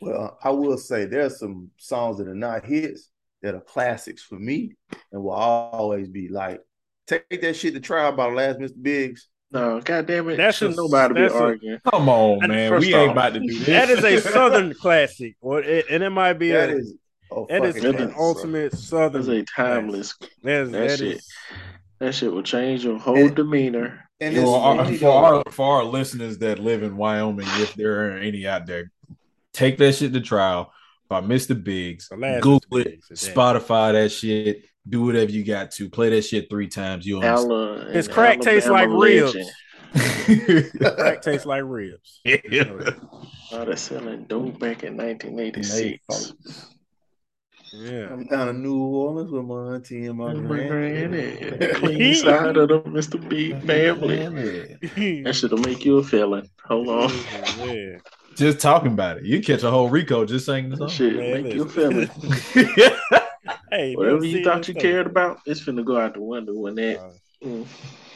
[0.00, 3.10] Well, I will say there's some songs that are not hits
[3.42, 4.74] that are classics for me
[5.12, 6.60] and will always be like
[7.06, 8.80] take that shit to trial by the last Mr.
[8.82, 9.28] Biggs.
[9.52, 10.36] No, God damn it.
[10.36, 11.78] That Shouldn't nobody be that's a- arguing.
[11.90, 12.70] Come on, man.
[12.70, 13.66] first We ain't off, about to do this.
[13.66, 16.94] that is a southern classic or it, and it might be That a, is
[17.30, 18.24] oh that is fucking an classic, bro.
[18.24, 20.14] ultimate southern That's a timeless.
[20.42, 21.16] That is, that that shit.
[21.16, 21.28] is-
[21.98, 24.02] That shit will change your whole And- demeanor.
[24.18, 28.06] And for it's our, for, our, for our listeners that live in Wyoming, if there
[28.14, 28.90] are any out there,
[29.52, 30.72] take that shit to trial
[31.08, 31.62] by Mr.
[31.62, 32.08] Biggs.
[32.08, 32.80] Google Mr.
[32.80, 33.42] it, Biggs, exactly.
[33.42, 35.90] Spotify that shit, do whatever you got to.
[35.90, 37.04] Play that shit three times.
[37.06, 37.52] You'll understand.
[37.52, 39.34] Alla and His crack tastes like Alabama ribs.
[39.34, 40.72] legend.
[40.96, 42.20] Crack tastes like ribs.
[43.52, 46.66] Oh, they're selling dope back in 1986.
[47.72, 48.08] Yeah.
[48.12, 51.36] I'm down in New Orleans with my auntie and my My granny.
[51.36, 53.28] granny, Clean side of the Mr.
[53.28, 54.76] Big family.
[55.24, 56.48] That shit'll make you a felon.
[56.64, 57.10] Hold on.
[57.68, 57.98] yeah.
[58.36, 59.24] just talking about it.
[59.24, 60.88] You catch a whole Rico just saying the That song.
[60.90, 62.06] shit Man, make you a listen.
[62.54, 62.92] felon.
[63.70, 64.80] Hey, Whatever you thought you thing.
[64.82, 66.98] cared about, it's finna go out the window when that.
[67.00, 67.10] Uh,
[67.44, 67.66] Mm.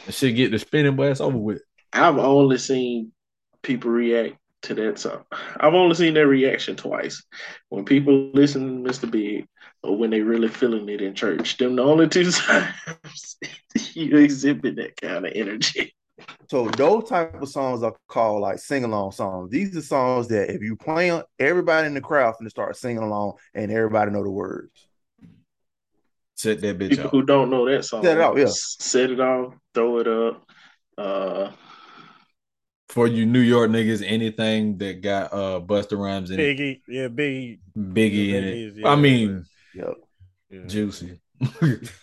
[0.07, 1.61] That shit get the spinning blast over with.
[1.93, 3.11] I've only seen
[3.61, 5.23] people react to that song.
[5.59, 7.23] I've only seen that reaction twice.
[7.69, 9.09] When people listen to Mr.
[9.09, 9.47] Big
[9.83, 11.57] or when they really feeling it in church.
[11.57, 13.37] Them the only two times
[13.93, 15.95] you exhibit that kind of energy.
[16.49, 19.49] So those type of songs are called like sing along songs.
[19.49, 23.01] These are songs that if you play them, everybody in the crowd finna start singing
[23.01, 24.87] along and everybody know the words.
[26.35, 27.11] Set that bitch People out.
[27.11, 28.45] who don't know that song, Set it off, yeah.
[28.47, 30.43] set it off, throw it up.
[30.97, 31.51] Uh,
[32.91, 37.07] for you New York niggas, anything that got uh Busta Rhymes in it, Biggie, yeah,
[37.07, 37.59] Biggie.
[37.77, 38.81] Biggie in Biggie is- it.
[38.81, 39.93] yeah, I mean, Yep.
[40.49, 40.59] Yeah.
[40.67, 41.19] juicy.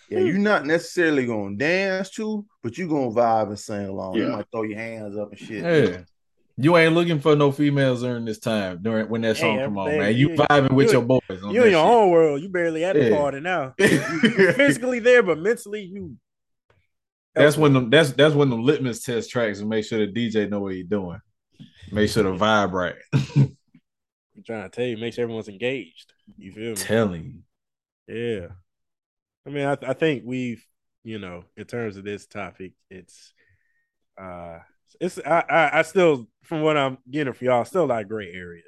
[0.09, 4.15] Yeah, you're not necessarily gonna dance to, but you're gonna vibe and sing along.
[4.15, 5.63] You might throw your hands up and shit.
[5.63, 5.97] Yeah.
[6.61, 9.77] You ain't looking for no females during this time during when that Hey, song come
[9.77, 10.13] on, man.
[10.15, 11.21] You you- vibing with your boys.
[11.29, 11.75] You that in your shit.
[11.75, 12.41] own world.
[12.41, 13.17] You barely at the Yeah.
[13.17, 13.75] party now.
[13.79, 16.17] You physically there, but mentally you.
[17.39, 20.49] That's when them that's that's when the litmus test tracks and make sure the DJ
[20.49, 21.19] know what he's doing.
[21.91, 22.95] Make sure the vibe right.
[23.13, 26.13] I'm trying to tell you, make sure everyone's engaged.
[26.37, 26.75] You feel me?
[26.75, 27.43] Telling.
[28.07, 28.47] Yeah.
[29.45, 30.63] I mean, I, I think we've,
[31.03, 33.33] you know, in terms of this topic, it's,
[34.21, 34.59] uh,
[35.01, 38.63] it's, I, I, I still, from what I'm getting for y'all, still like gray area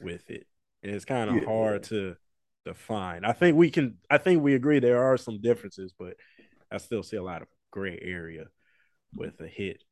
[0.00, 0.46] with it.
[0.82, 1.44] And it's kind of Yeah.
[1.44, 2.16] hard to
[2.66, 3.24] define.
[3.24, 6.16] I think we can, I think we agree there are some differences, but
[6.70, 8.44] I still see a lot of gray area
[9.16, 9.82] with a hit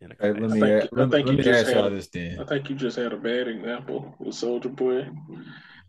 [0.00, 0.40] in a Hey, class.
[0.40, 2.08] let I me, think- ask, I think let you me just ask y'all had- this
[2.08, 2.38] then.
[2.40, 5.08] I think you just had a bad example with Soulja Boy,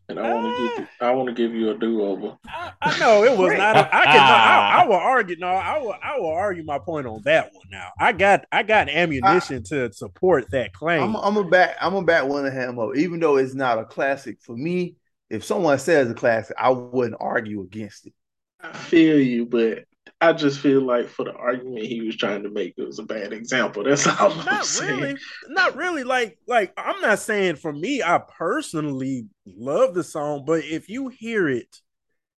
[0.10, 1.06] and I want to give you, ah!
[1.06, 2.36] I want to give you a do over.
[2.48, 3.78] I, I know it was not.
[3.78, 4.18] A, I can.
[4.20, 4.80] Ah!
[4.80, 5.38] I, I will argue.
[5.38, 5.96] No, I will.
[6.04, 7.66] I will argue my point on that one.
[7.72, 8.46] Now, I got.
[8.52, 11.02] I got ammunition to support that claim.
[11.04, 11.78] I'm, I'm a back.
[11.80, 14.96] I'm a back Willingham up, even though it's not a classic for me.
[15.30, 18.14] If someone says a classic, I wouldn't argue against it.
[18.60, 19.86] I feel you, but
[20.21, 23.03] I just feel like for the argument he was trying to make, it was a
[23.03, 23.84] bad example.
[23.84, 24.99] That's all I'm not saying.
[25.01, 25.17] really.
[25.47, 26.03] Not really.
[26.03, 26.38] Like.
[26.47, 26.73] Like.
[26.77, 28.03] I'm not saying for me.
[28.03, 31.75] I personally love the song, but if you hear it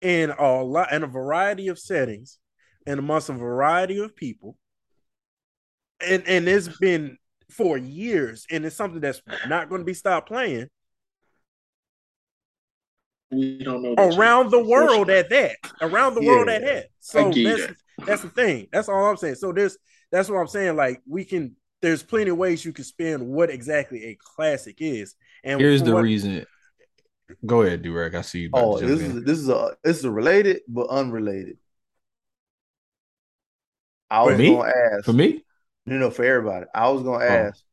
[0.02, 2.38] in a lot in a variety of settings
[2.86, 4.58] and amongst a variety of people,
[6.08, 7.18] and and it's been
[7.50, 10.68] for years, and it's something that's not going to be stopped playing.
[13.32, 15.56] We don't know that around the world at that.
[15.82, 16.88] Around the world at that.
[17.00, 17.76] So that's that.
[18.06, 18.68] that's the thing.
[18.72, 19.36] That's all I'm saying.
[19.36, 19.78] So there's
[20.12, 20.76] that's what I'm saying.
[20.76, 25.16] Like we can there's plenty of ways you can spin what exactly a classic is.
[25.44, 26.46] And Here's the what- reason.
[27.46, 28.14] Go ahead, Durek.
[28.14, 28.50] I see you.
[28.54, 29.20] Oh, this in.
[29.20, 31.58] is this is a this is a related but unrelated.
[34.10, 34.50] I For was me?
[34.56, 35.46] gonna ask for me.
[35.86, 36.66] No, no, for everybody.
[36.76, 37.28] I was gonna Oh.
[37.28, 37.64] ask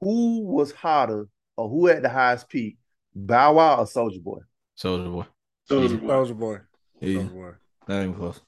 [0.00, 2.78] who was hotter or who had the highest peak,
[3.14, 4.38] Bow Wow or Soulja Boy?
[4.82, 5.24] Soulja Boy.
[5.70, 6.06] Soulja Boy.
[6.08, 6.58] Soulja Boy.
[7.00, 7.50] Yeah, Soulja Boy.
[7.88, 8.40] not even close.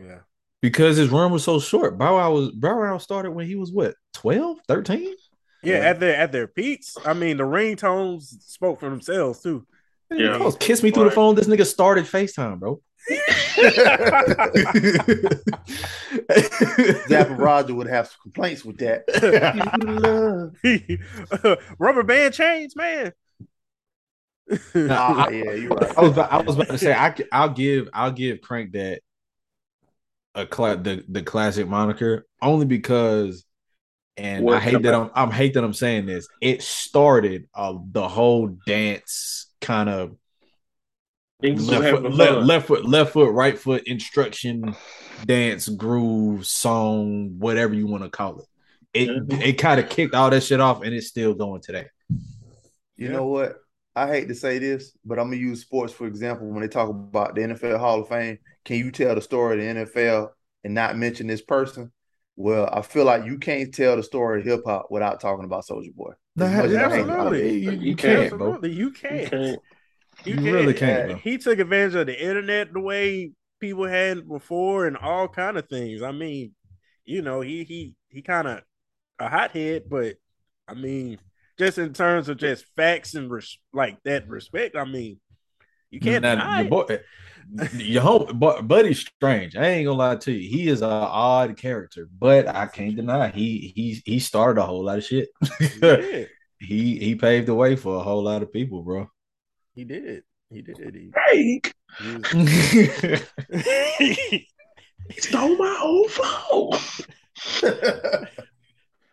[0.00, 0.18] Yeah.
[0.62, 1.98] Because his run was so short.
[1.98, 5.02] Bow Wow was Bow Wow started when he was what 12, 13?
[5.02, 5.10] Yeah,
[5.62, 5.78] Yeah.
[5.90, 6.96] at their at their peaks.
[7.04, 9.66] I mean the ringtones spoke for themselves too.
[10.10, 10.38] Yeah.
[10.40, 11.34] Oh, kiss me through the phone.
[11.34, 12.80] This nigga started FaceTime, bro.
[17.08, 19.04] Zapp & Roger would have some complaints with that.
[21.44, 23.12] Uh, rubber band chains, man.
[24.74, 25.98] Nah, yeah, you're right.
[25.98, 27.14] I was about, I was about to say I
[27.46, 29.02] will give I'll give Crank that
[30.34, 33.44] a cla- the the classic moniker only because
[34.16, 36.28] and I hate that I'm I'm hate that I'm saying this.
[36.40, 40.16] It started uh, the whole dance kind of
[41.42, 44.74] left foot, left, left foot left foot right foot instruction
[45.24, 48.46] dance groove song whatever you want to call it.
[48.94, 49.42] It Mhm.
[49.42, 51.86] it kind of kicked all that shit off and it's still going today.
[52.08, 53.10] You Yeah.
[53.10, 53.56] know what?
[53.96, 56.48] I hate to say this, but I'm gonna use sports for example.
[56.48, 59.60] When they talk about the NFL Hall of Fame, can you tell the story of
[59.62, 60.32] the NFL
[60.64, 61.92] and not mention this person?
[62.36, 65.66] Well, I feel like you can't tell the story of hip hop without talking about
[65.66, 66.12] Soulja Boy.
[66.40, 67.58] As much as I hate absolutely.
[67.58, 68.58] You, You you can't, can't, bro.
[68.58, 69.22] Absolutely, you You can't.
[69.22, 69.60] can't.
[70.24, 71.22] You really can't, bro.
[71.22, 75.68] He took advantage of the internet the way people had before, and all kind of
[75.68, 76.02] things.
[76.02, 76.54] I mean,
[77.04, 78.62] you know, he he he kind of
[79.18, 80.16] a hothead, but
[80.68, 81.18] I mean,
[81.58, 85.18] just in terms of just facts and res- like that respect, I mean,
[85.90, 86.70] you can't Now, deny your it.
[86.70, 87.00] boy,
[87.78, 89.56] your home, bu- buddy's strange.
[89.56, 90.48] I ain't gonna lie to you.
[90.50, 94.84] He is an odd character, but I can't deny he he he started a whole
[94.84, 95.28] lot of shit.
[95.82, 96.24] Yeah,
[96.58, 99.08] he he paved the way for a whole lot of people, bro.
[99.74, 100.24] he did.
[100.50, 100.76] He did.
[100.78, 101.72] He, Break.
[101.98, 102.22] he
[105.08, 106.72] He stole my old flow.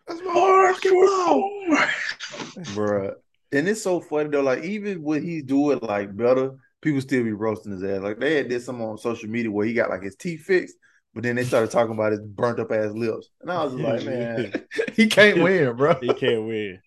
[0.08, 1.49] That's my Hard fucking flow.
[1.68, 2.64] flow.
[2.74, 3.14] Bruh.
[3.51, 4.41] And it's so funny though.
[4.41, 6.51] Like even when he's doing like better,
[6.82, 8.01] people still be roasting his ass.
[8.01, 10.76] Like they had did some on social media where he got like his teeth fixed,
[11.14, 14.04] but then they started talking about his burnt up ass lips, and I was like,
[14.06, 14.54] man,
[14.93, 15.95] he can't win, bro.
[16.01, 16.80] he can't win.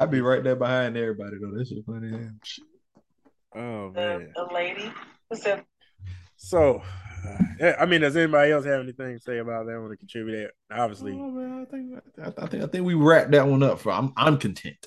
[0.00, 1.56] I'd be right there behind everybody though.
[1.56, 2.10] That's shit funny.
[2.10, 2.40] damn.
[3.54, 4.32] Oh man.
[4.34, 4.92] the lady
[5.30, 5.64] who said
[6.36, 6.82] So,
[7.60, 9.80] yeah, I mean, does anybody else have anything to say about that?
[9.80, 10.50] Want to contribute?
[10.70, 13.80] That obviously, Oh, man, I think I think I think we wrapped that one up
[13.80, 13.92] for.
[13.92, 14.86] I'm I'm content.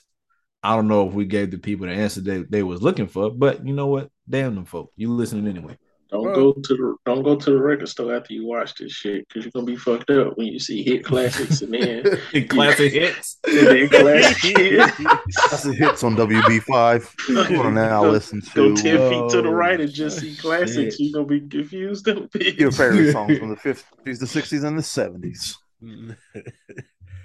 [0.63, 3.31] I don't know if we gave the people the answer they, they was looking for,
[3.31, 4.11] but you know what?
[4.29, 4.91] Damn them folk.
[4.95, 5.77] You listening anyway.
[6.11, 8.91] Don't Well- go to the don't go to the record store after you watch this
[8.91, 12.03] shit because you're gonna be fucked up when you see hit classics and then
[12.49, 13.37] Classic hits.
[13.47, 14.97] and then classic hits.
[15.77, 17.29] Hits on WB5.
[17.29, 20.19] You want to now listen Go to ten feet to the uh, right and just
[20.19, 20.95] see classics.
[20.97, 20.99] shit.
[20.99, 22.03] You're gonna be confused.
[22.05, 22.77] Them your bitch.
[22.77, 25.55] favorite songs from the 50s, the 60s, and the 70s.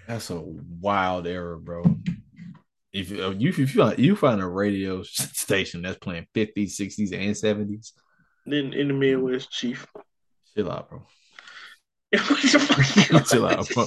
[0.06, 1.82] That's a wild era, bro.
[2.92, 6.76] If you if you, if you find, you find a radio station that's playing 50s,
[6.80, 7.92] 60s, and 70s,
[8.46, 9.86] Then in the Midwest, Chief.
[10.54, 11.02] chill out, bro.
[12.12, 13.26] What the fuck?
[13.26, 13.84] chill out, bro.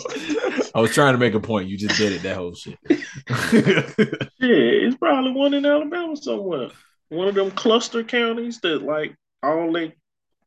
[0.75, 1.69] I was trying to make a point.
[1.69, 2.23] You just did it.
[2.23, 2.77] That whole shit.
[4.41, 6.69] Yeah, it's probably one in Alabama somewhere.
[7.09, 9.93] One of them cluster counties that like all they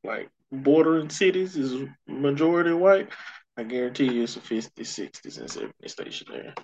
[0.04, 3.08] like bordering cities is majority white.
[3.56, 6.54] I guarantee you it's a 50s, 60s, and 70s station there.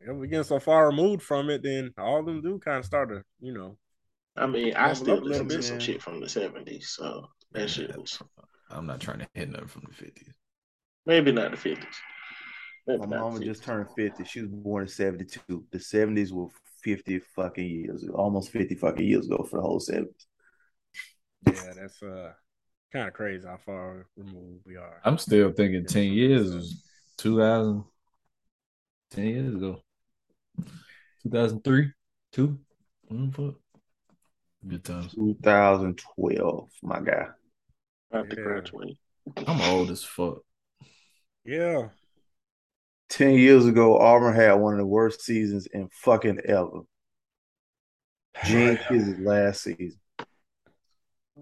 [0.00, 2.84] If we get so far removed from it, then all of them do kind of
[2.84, 3.76] start to, you know.
[4.40, 5.80] I mean, I still up a little listen to some man.
[5.80, 8.20] shit from the 70s, so that shit was
[8.70, 10.32] I'm not trying to hit nothing from the 50s.
[11.06, 11.84] maybe not the 50s.
[12.86, 14.24] Maybe My not mama the just turned 50.
[14.24, 15.64] She was born in 72.
[15.70, 16.48] The 70s were
[16.82, 20.06] 50 fucking years, almost 50 fucking years ago for the whole 70s.
[21.46, 22.32] Yeah, that's uh
[22.92, 25.00] kind of crazy how far removed we are.
[25.04, 26.82] I'm still thinking 10 years was
[27.18, 27.84] 2000.
[29.10, 29.82] 10 years ago.
[31.24, 31.92] 2003,
[32.32, 32.58] 2.
[33.12, 33.54] Mm, fuck.
[34.66, 35.14] Good times.
[35.14, 37.28] 2012, my guy.
[38.10, 38.42] About to Yeah.
[38.42, 38.96] graduate.
[39.46, 40.42] I'm old as fuck.
[41.44, 41.88] Yeah.
[43.08, 46.82] 10 years ago, Auburn had one of the worst seasons in fucking ever.
[48.44, 50.00] Gene Chizik's last season.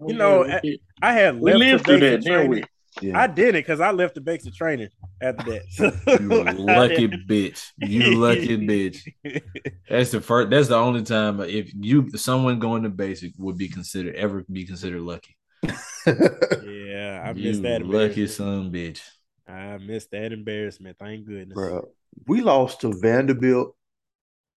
[0.07, 2.63] You know, Yeah, I had we lived through that, didn't we?
[2.97, 3.15] Training.
[3.15, 3.21] Yeah.
[3.21, 4.89] I didn't because I left the basic training
[5.21, 5.99] after that.
[6.19, 7.71] You lucky bitch.
[7.77, 9.01] You lucky bitch.
[9.89, 10.49] That's the first.
[10.49, 14.65] That's the only time if you someone going to basic would be considered ever be
[14.65, 15.35] considered lucky.
[15.63, 17.85] yeah, I you missed that.
[17.85, 19.01] lucky son, bitch.
[19.47, 20.97] I missed that embarrassment.
[20.99, 21.55] Thank goodness.
[21.55, 21.89] Bro,
[22.27, 23.75] we lost to Vanderbilt,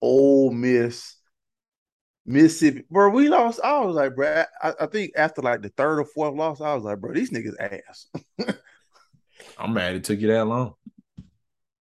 [0.00, 1.16] Ole Miss,
[2.24, 2.84] Mississippi.
[2.90, 3.60] Bro, we lost.
[3.62, 6.74] I was like, bro, I, I think after like the third or fourth loss, I
[6.74, 8.06] was like, bro, these niggas ass.
[9.58, 10.74] I'm mad it took you that long.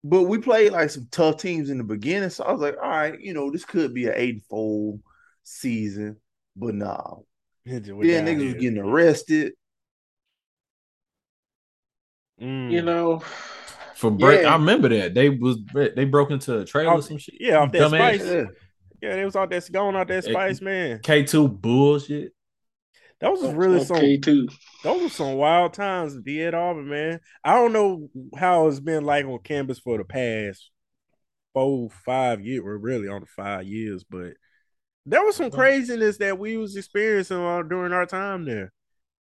[0.04, 2.90] But we played like some tough teams in the beginning, so I was like, all
[2.90, 5.00] right, you know, this could be an eight and four
[5.44, 6.18] season,
[6.56, 7.16] but nah.
[7.66, 9.54] Yeah, down niggas was getting arrested.
[12.42, 12.72] Mm.
[12.72, 13.22] You know,
[13.96, 14.54] For break, Yeah.
[14.54, 17.36] I remember that they was they broke into a trailer or some shit.
[17.40, 18.16] yeah, off that Dumbass.
[18.16, 18.26] spice.
[18.26, 18.44] Yeah.
[19.02, 21.00] Yeah, they was out there going out that spice, man.
[21.04, 22.34] K two bullshit.
[23.22, 23.98] That was really some.
[23.98, 24.48] okay too.
[24.84, 27.20] Those were some wild times to be at Auburn, man.
[27.44, 30.72] I don't know how it's been like on campus for the past
[31.54, 32.64] four, five years.
[32.64, 34.34] We're really on the five years, but
[35.06, 35.58] there was some uh-huh.
[35.58, 37.38] craziness that we was experiencing
[37.68, 38.72] during our time there.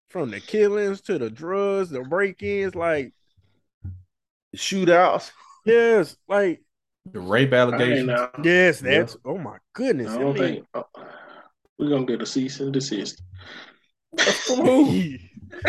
[0.10, 3.14] From the killings to the drugs, the break-ins, like
[4.56, 5.32] Shootouts.
[5.66, 6.64] yes, like
[7.12, 8.07] The rape allegations.
[8.07, 8.30] know.
[8.43, 8.99] yes, Yeah.
[8.99, 10.12] that's oh my goodness.
[10.12, 10.84] I I don't mean, think uh,
[11.78, 13.22] we're gonna get a cease and desist.
[14.45, 15.18] From?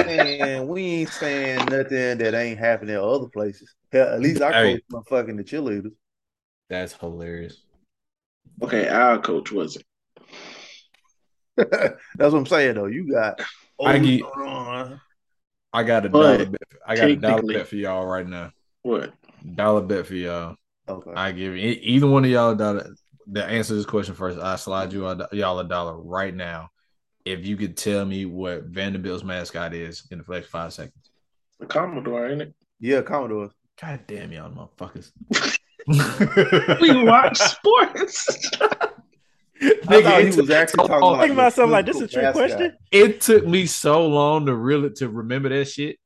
[0.06, 3.74] And we ain't saying nothing that ain't happening in other places.
[3.92, 4.72] Hell, at least I Hey.
[4.74, 5.92] coach my fucking the cheerleaders.
[6.68, 7.62] That's hilarious.
[8.62, 9.84] Okay, our coach wasn't.
[11.56, 12.86] That's what I'm saying though.
[12.86, 13.40] You got
[13.82, 14.96] I get- Uh,
[15.72, 16.62] I got a But dollar bet.
[16.86, 18.52] I got a dollar bet for y'all right now.
[18.82, 19.12] What?
[19.54, 20.56] Dollar bet for y'all.
[20.90, 21.10] Okay.
[21.14, 22.94] I give e- either one of y'all a dollar.
[23.36, 26.70] Answer this question first, I slide you y'all a dollar right now.
[27.24, 31.10] If you could tell me what Vanderbilt's mascot is in the next five seconds.
[31.60, 32.54] The Commodore, ain't it?
[32.80, 33.50] yeah, Commodore.
[33.80, 35.12] God damn y'all motherfuckers.
[36.80, 38.50] We watch sports.
[39.62, 42.02] I thought he was actually so talking long- about Think about something like this is
[42.02, 42.48] a trick mascot.
[42.48, 42.76] question.
[42.90, 45.98] It took me so long to really to remember that shit.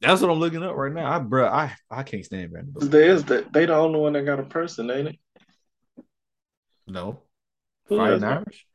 [0.00, 1.10] That's what I'm looking up right now.
[1.10, 2.90] I bro, I I can't stand Vanderbilt.
[2.90, 3.52] There's that.
[3.52, 5.18] They the only one that got a person, ain't it?
[6.88, 7.22] No,
[7.86, 8.24] Who Fighting else?
[8.24, 8.66] Irish.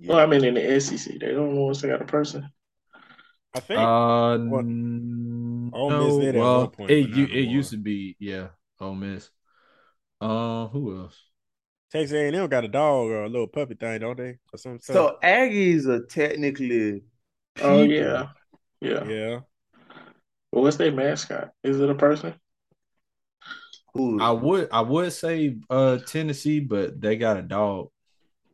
[0.00, 2.48] Well, I mean in the SEC, they the only ones that got a person.
[3.54, 4.64] I think Uh, What?
[4.64, 6.06] n- Ole no.
[6.06, 8.48] Miss did at well, one point, it but u- not it used to be yeah.
[8.80, 9.30] Ole Miss.
[10.20, 11.18] Uh, who else?
[11.90, 14.38] Texas A&M got a dog or a little puppy thing, don't they?
[14.52, 14.80] Or something.
[14.80, 17.02] So Aggies are technically
[17.60, 18.28] Oh yeah,
[18.80, 19.04] yeah.
[19.06, 19.40] yeah.
[20.52, 21.50] Well, what's their mascot?
[21.64, 22.34] Is it a person?
[23.94, 27.88] Who I would I would say uh Tennessee, but they got a dog.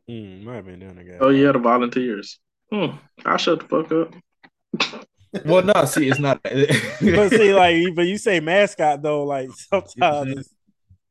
[0.09, 1.17] Mm, might have been down there.
[1.21, 2.39] Oh yeah, the Volunteers.
[2.71, 2.97] Hmm.
[3.25, 5.05] I'll shut the fuck up.
[5.45, 6.41] Well, no, see, it's not.
[6.43, 10.55] but see, like, but you say mascot though, like sometimes it's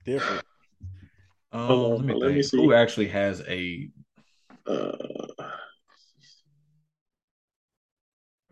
[0.04, 0.42] different.
[1.52, 2.56] um, let me let me see.
[2.56, 3.88] Who actually has a?
[4.66, 4.90] Uh,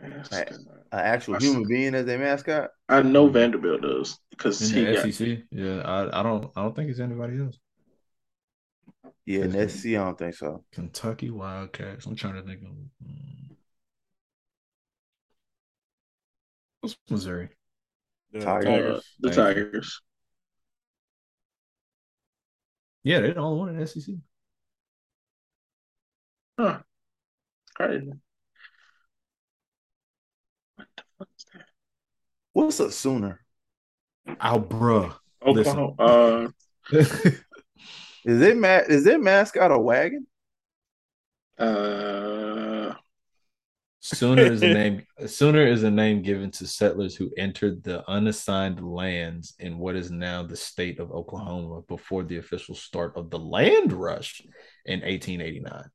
[0.08, 0.52] mascot.
[0.52, 2.70] an actual human being as their mascot.
[2.88, 6.62] I know Vanderbilt does because In he the got SEC, yeah, I, I don't I
[6.62, 7.58] don't think it's anybody else.
[9.24, 10.64] Yeah, in the SEC, I don't think so.
[10.72, 12.06] Kentucky Wildcats.
[12.06, 13.54] I'm trying to think of hmm.
[16.80, 17.48] what's Missouri.
[18.32, 18.96] The Tigers.
[18.96, 19.64] uh, the Thank you.
[19.64, 20.02] Tigers.
[23.02, 24.16] Yeah, they're the only one in the SEC.
[26.58, 26.80] Huh.
[27.74, 28.10] Crazy.
[30.76, 31.66] What the fuck is that?
[32.56, 33.44] What's a Sooner?
[34.40, 35.14] Oh, bruh.
[35.44, 35.92] Oklahoma.
[35.98, 36.48] Uh,
[38.24, 40.26] Is it ma- Is their mascot a wagon?
[41.58, 42.94] uh,
[44.00, 45.02] Sooner is a name.
[45.26, 50.10] Sooner is a name given to settlers who entered the unassigned lands in what is
[50.10, 54.40] now the state of Oklahoma before the official start of the land rush
[54.86, 55.90] in 1889.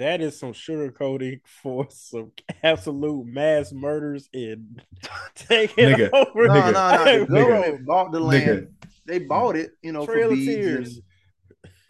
[0.00, 2.32] That is some sugarcoating for some
[2.62, 4.82] absolute mass murders and
[5.34, 6.08] taking Nigga.
[6.14, 6.46] over.
[6.48, 6.98] No, no, no.
[6.98, 8.48] The Hey, bro, government bought the land.
[8.48, 8.68] Nigga.
[9.06, 10.46] They bought it, you know, Trail for of beads.
[10.56, 11.00] Tears.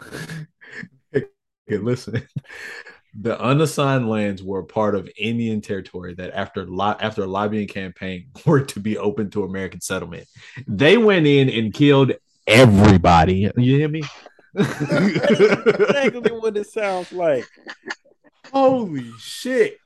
[1.12, 1.26] and-
[1.68, 2.26] Hey, listen.
[3.20, 7.68] The unassigned lands were a part of Indian territory that, after lo- after a lobbying
[7.68, 10.26] campaign, were to be open to American settlement.
[10.66, 12.10] They went in and killed
[12.48, 13.48] everybody.
[13.56, 14.02] You hear me?
[14.56, 17.44] exactly what it sounds like.
[18.52, 19.76] Holy shit!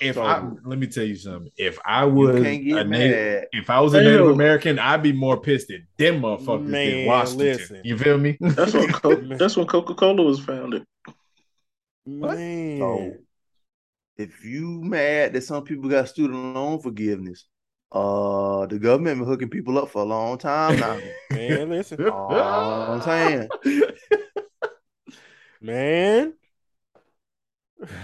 [0.00, 2.40] If So- I let me tell you something, if I You was a
[2.84, 4.32] native, if I was a Native yo.
[4.32, 7.46] American, I'd be more pissed at them motherfuckers Man, than Washington.
[7.46, 7.80] listen.
[7.84, 8.36] You feel me?
[8.40, 10.84] that's when Co- that's when Coca Cola was founded.
[12.06, 12.78] Man.
[12.80, 13.14] So,
[14.18, 17.46] if you mad that some people got student loan forgiveness,
[17.92, 20.98] uh, the government been hooking people up for a long time now.
[21.30, 22.06] Man, listen.
[22.08, 23.48] All I'm saying.
[25.64, 26.34] Man.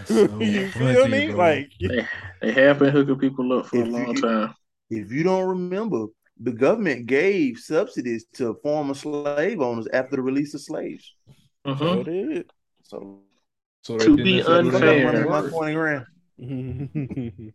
[0.06, 1.26] So you funny, feel me?
[1.28, 1.36] bro.
[1.36, 2.06] Like They,
[2.40, 4.54] they have been hooking people up for a long you- time.
[4.88, 6.06] If you don't remember,
[6.40, 11.14] the government gave subsidies to former slave owners after the release of slaves.
[11.66, 11.78] Mhm.
[11.78, 12.50] so did.
[12.82, 13.20] So
[13.82, 15.28] So To be didn't say- Unfair.
[15.28, 17.52] my 20 grand.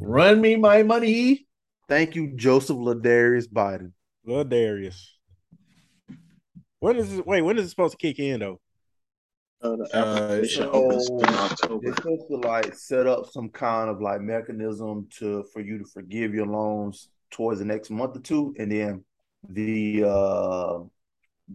[0.00, 1.46] Run me my money.
[1.88, 3.92] Thank you, Joseph Ladarius Biden.
[4.26, 5.16] Lord Darius.
[6.80, 7.24] When is this?
[7.24, 8.60] Wait, when is it supposed to kick in though?
[9.62, 13.88] Uh, the Uh, application so- opens in They're supposed to like set up some kind
[13.90, 18.20] of like mechanism to for you to forgive your loans towards the next month or
[18.20, 19.04] two, and then
[19.48, 20.80] the uh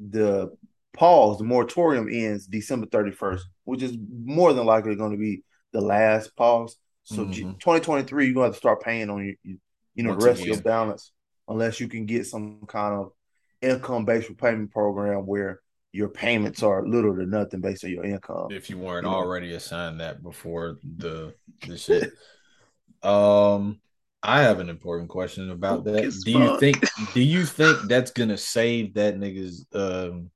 [0.09, 0.51] the
[0.93, 5.43] pause, the moratorium ends December thirty first, which is more than likely going to be
[5.73, 6.77] the last pause.
[7.03, 7.59] So Mhm.
[7.59, 9.57] twenty twenty three, you're going to have to start paying on your you,
[9.95, 11.11] you know Once the rest of your balance,
[11.47, 13.11] unless you can get some kind of
[13.61, 15.61] income based repayment program where
[15.97, 18.47] your payments are little to nothing based on your income.
[18.51, 19.17] If you weren't You know.
[19.17, 21.33] already assigned that before the
[21.67, 22.13] the shit.
[23.03, 23.79] um
[24.23, 26.03] I have an important question about that.
[26.03, 26.59] As Do you fuck.
[26.59, 26.83] think
[27.13, 30.31] do you think that's gonna save that nigga's um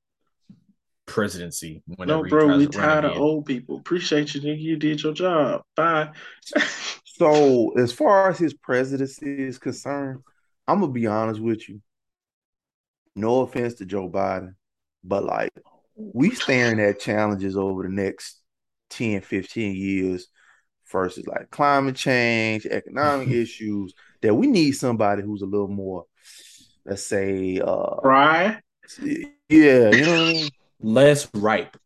[1.06, 3.22] presidency No, bro, we tired of again?
[3.22, 3.78] old people.
[3.78, 4.62] Appreciate you, nigga.
[4.62, 5.62] You did your job.
[5.76, 6.12] Bye.
[7.06, 10.22] So, as far as his presidency is concerned,
[10.68, 11.82] I'm gonna be honest with you.
[13.16, 14.56] No offense to Joe Biden,
[15.04, 15.54] but like
[15.96, 18.40] we staring at challenges over the next
[18.92, 20.28] 10, 15 years
[20.92, 26.06] versus like climate change, economic issues, that we need somebody who's a little more,
[26.86, 28.60] let's say, uh Cry.
[29.00, 30.50] yeah, you know what I mean?
[30.82, 31.78] Less ripe.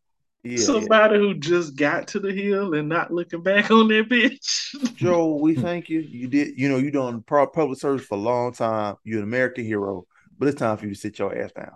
[0.42, 0.58] Yeah.
[0.58, 4.94] Somebody who just got to the hill and not looking back on that bitch.
[4.96, 5.98] Joe, we thank you.
[5.98, 8.94] You did, you know, you done public service for a long time.
[9.02, 10.06] You're an American hero,
[10.38, 11.72] but it's time for you to sit your ass down.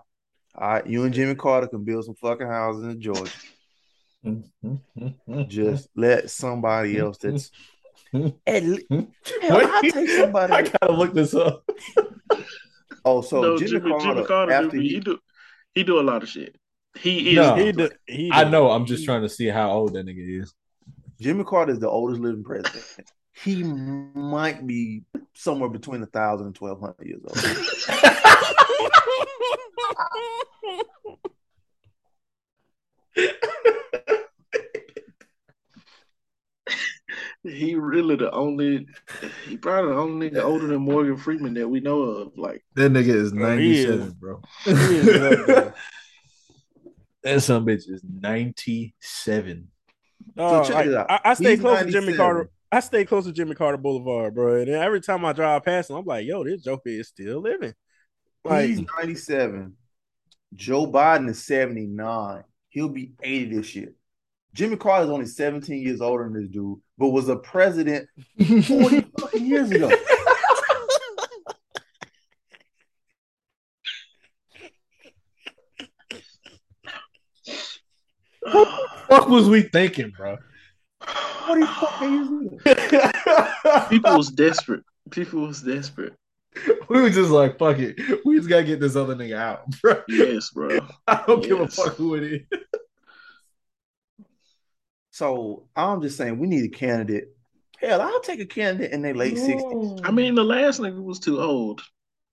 [0.61, 3.33] All right, you and Jimmy Carter can build some fucking houses in Georgia.
[5.49, 7.51] Just let somebody else that's
[8.47, 9.07] at le-
[9.41, 10.53] Hell, I'll take somebody.
[10.53, 11.65] I gotta look this up.
[13.07, 15.19] oh, so no, Jimmy, Jimmy, Carter, Jimmy Carter, after do, he, he do
[15.75, 16.57] he do a lot of shit.
[16.99, 17.55] He is No.
[17.55, 18.71] He do, he I know.
[18.71, 20.53] I'm just trying to see how old that nigga is.
[21.21, 22.85] Jimmy Carter is the oldest living president.
[23.33, 25.05] He might be
[25.35, 28.37] somewhere between a thousand and twelve hundred years old.
[37.43, 38.87] he really the only
[39.47, 42.37] he probably the only nigga older than Morgan Freeman that we know of.
[42.37, 44.43] Like That nigga is 97, is- bro.
[44.65, 45.73] he is
[47.23, 49.69] that some bitch is 97.
[50.37, 51.11] Uh, check like, it out.
[51.11, 52.51] I, I stay He's close to Jimmy Carter.
[52.73, 54.57] I stay close to Jimmy Carter Boulevard, bro.
[54.57, 57.75] And every time I drive past him, I'm like, yo, this joker is still living.
[58.45, 59.75] Like, He's 97.
[60.55, 62.45] Joe Biden is 79.
[62.71, 63.95] He'll be 80 this year.
[64.53, 69.01] Jimmy Carter is only 17 years older than this dude, but was a president 40
[69.19, 69.91] fucking years ago.
[78.43, 80.39] What the fuck was we thinking, bro?
[81.47, 82.29] 40 fucking years
[82.75, 83.89] ago.
[83.89, 84.83] People was desperate.
[85.11, 86.15] People was desperate.
[86.89, 87.97] We were just like, fuck it.
[88.25, 90.03] We just gotta get this other nigga out, bro.
[90.09, 90.81] Yes, bro.
[91.07, 92.41] I don't give a fuck who it is.
[95.11, 97.29] So I'm just saying we need a candidate.
[97.79, 100.01] Hell, I'll take a candidate in their late 60s.
[100.05, 101.81] I mean, the last nigga was too old.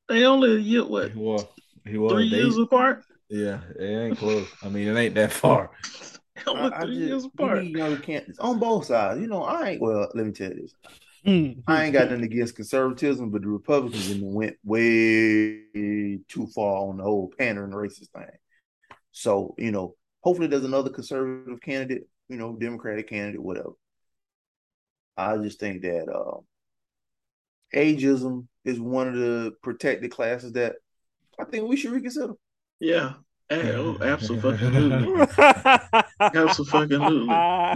[0.09, 1.45] They only a year, what, He was.
[1.85, 2.11] He was.
[2.13, 3.03] three They- years apart?
[3.29, 4.47] yeah, it ain't close.
[4.63, 5.71] I mean, it ain't that far.
[6.47, 7.63] I, I just, years we apart.
[7.63, 9.19] need younger candidates on both sides.
[9.21, 10.09] You know, I ain't well.
[10.13, 10.73] Let me tell you this.
[11.25, 15.63] I ain't got nothing against conservatism, but the Republicans went way
[16.27, 18.29] too far on the whole pandering racist thing.
[19.11, 23.71] So you know, hopefully there's another conservative candidate, you know, Democratic candidate, whatever.
[25.17, 26.39] I just think that uh,
[27.75, 30.75] ageism is one of the protected classes that
[31.39, 32.33] I think we should reconsider.
[32.79, 33.13] Yeah.
[33.49, 34.51] Hey, oh, absolutely.
[36.19, 36.99] Absolutely.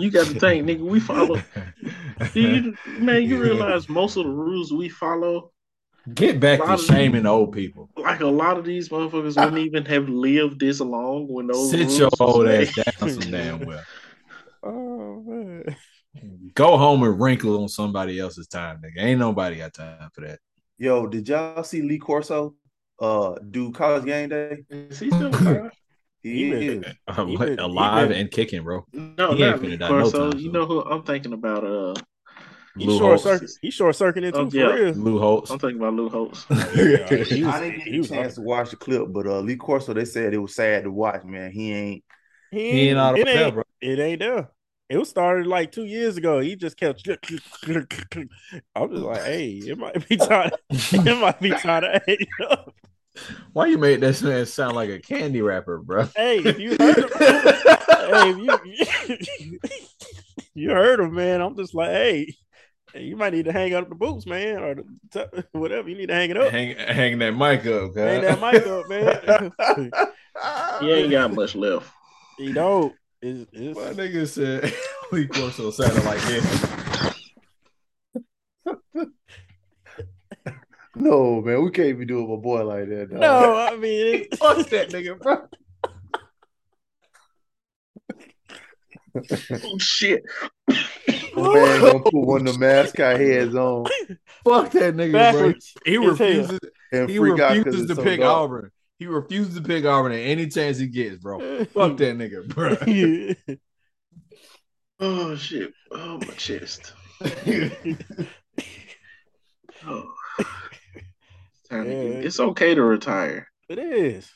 [0.03, 1.41] You got to think, nigga, we follow.
[2.33, 5.51] Do you, man, you realize most of the rules we follow,
[6.13, 7.89] Get back to lot of- shaming old people.
[7.95, 11.81] like a lot of these motherfuckers wouldn't even have lived this long when those Sit
[11.81, 13.83] rules your was old ass down some damn well.
[14.63, 15.75] oh man.
[16.55, 19.01] Go home and wrinkle on somebody else's time, nigga.
[19.01, 20.39] Ain't nobody got time for that.
[20.77, 22.55] Yo, did y'all see Lee Corso
[22.99, 24.63] uh do college game day?
[24.69, 25.71] Is he still alive?
[26.23, 26.93] He, He been- is.
[27.07, 28.85] Uh, He he alive been- and kicking, bro.
[28.91, 30.31] No, He ain't not finna Lee die no Corso.
[30.31, 31.63] time You know who I'm thinking about?
[31.63, 31.93] Uh,
[32.77, 33.23] He Lou short Holtz.
[33.23, 33.51] circuit.
[33.61, 34.67] He short circuiting too Oh, for yeah.
[34.67, 34.93] real.
[34.93, 35.51] Lou Holtz.
[35.51, 36.45] I'm talking about Lou Holtz.
[37.29, 39.55] He was- I didn't get a was chance to watch the clip, but uh Lee
[39.57, 41.51] Corso, they said it was sad to watch, man.
[41.51, 42.03] He ain't
[42.51, 43.63] He He ain't out it of there, ain't, bro.
[43.81, 44.49] it ain't there.
[44.89, 46.39] It was started like two years ago.
[46.39, 47.07] He just kept.
[47.07, 50.51] I'm just like, hey, it might be time.
[50.71, 52.73] It might be time to age up.
[53.53, 56.07] Why you made this man sound like a candy rapper, bro?
[56.15, 59.17] Hey, if you heard him, hey, if you
[60.53, 61.41] you heard him, man.
[61.41, 62.35] I'm just like, hey, hey,
[62.95, 65.89] you might need to hang up the boots, man, or the, t- whatever.
[65.89, 66.51] You need to hang it up.
[66.51, 70.01] Hang, hang that mic up, Hang that mic up, man.
[70.81, 71.91] He ain't got much left.
[72.39, 74.73] you know, it's, it's, My nigga said
[75.11, 77.21] Lee Corso sounded like this.
[80.95, 83.11] no man, we can't be doing my boy like that.
[83.11, 83.19] Dog.
[83.19, 85.47] no, I mean, it, Fuck that nigga, bro.
[89.63, 90.23] Oh shit!
[91.41, 93.85] My man gonna put one of the mascot heads on
[94.43, 95.73] Fuck that nigga, Backwards.
[95.85, 95.91] bro.
[95.91, 96.59] He refuses.
[96.91, 98.31] and He freak out because refuses to so pick dark.
[98.37, 98.71] Auburn.
[98.99, 101.39] He refuses to pick Auburn at any chance he gets, bro.
[101.65, 102.75] Fuck that nigga, bro.
[102.75, 103.59] that.
[104.99, 105.73] Oh shit!
[105.91, 106.93] Oh my chest.
[109.83, 110.13] Oh.
[110.37, 110.47] It's,
[111.71, 111.83] Yeah.
[111.83, 113.47] get- it's okay to retire.
[113.69, 114.29] it is.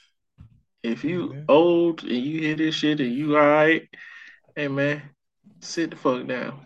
[0.82, 1.42] If you Yeah.
[1.50, 3.88] old and you hear this shit and you alright,
[4.56, 5.02] hey man,
[5.60, 6.66] sit the fuck down.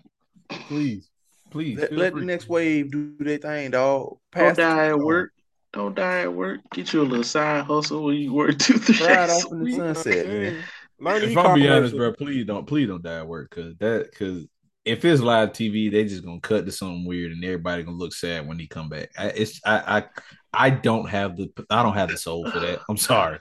[0.50, 1.10] Please,
[1.52, 1.80] please.
[1.80, 4.18] Let, let the next wave do their thing, dog.
[4.34, 5.04] Don't die at torch.
[5.04, 5.32] work.
[5.72, 6.62] Don't die at work.
[6.72, 9.64] Get you a little side hustle where you work two, three Ride days off in
[9.64, 10.64] the sunset, man.
[11.00, 14.14] Learn If I'm be honest, bro, please don't, please don't die at work, cause that,
[14.18, 14.46] cause
[14.84, 18.14] if it's live TV, they just gonna cut to something weird, and everybody gonna look
[18.14, 19.12] sad when he come back.
[19.18, 20.04] I, it's, I, I,
[20.52, 22.80] I don't have the, I don't have the soul for that.
[22.90, 23.40] I'm sorry.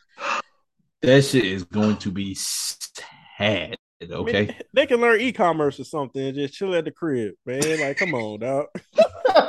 [1.02, 3.76] That shit is going to be sad.
[4.00, 4.56] I mean, Okay.
[4.74, 7.60] they can learn e-commerce or something just chill at the crib, man.
[7.80, 8.66] Like, come on, dog.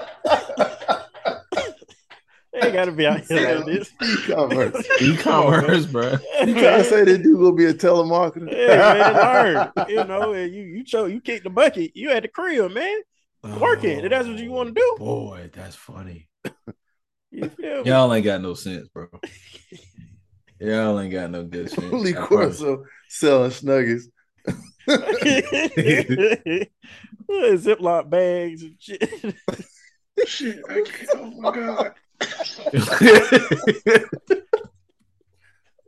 [2.52, 3.92] They ain't gotta be out here like this.
[4.02, 4.88] E-commerce.
[5.02, 6.18] E-commerce, bro.
[6.46, 8.50] You gotta say this dude gonna be a telemarketer.
[8.50, 9.88] Hey, man, learn.
[9.88, 11.92] You know, and you you show you kick the bucket.
[11.96, 13.02] You at the crib, man.
[13.60, 14.00] Working.
[14.00, 14.96] And that's what you wanna do.
[14.96, 16.28] Oh, boy, that's funny.
[17.32, 17.90] You feel me?
[17.92, 19.08] Y'all ain't got no sense, bro.
[20.60, 21.94] Y'all ain't got no good sense.
[21.94, 22.60] Lee I promise.
[22.60, 24.06] Corso selling snuggies.
[27.30, 29.36] Ziploc bags and shit.
[30.26, 31.10] Shit, I can't.
[31.16, 31.94] Oh my god.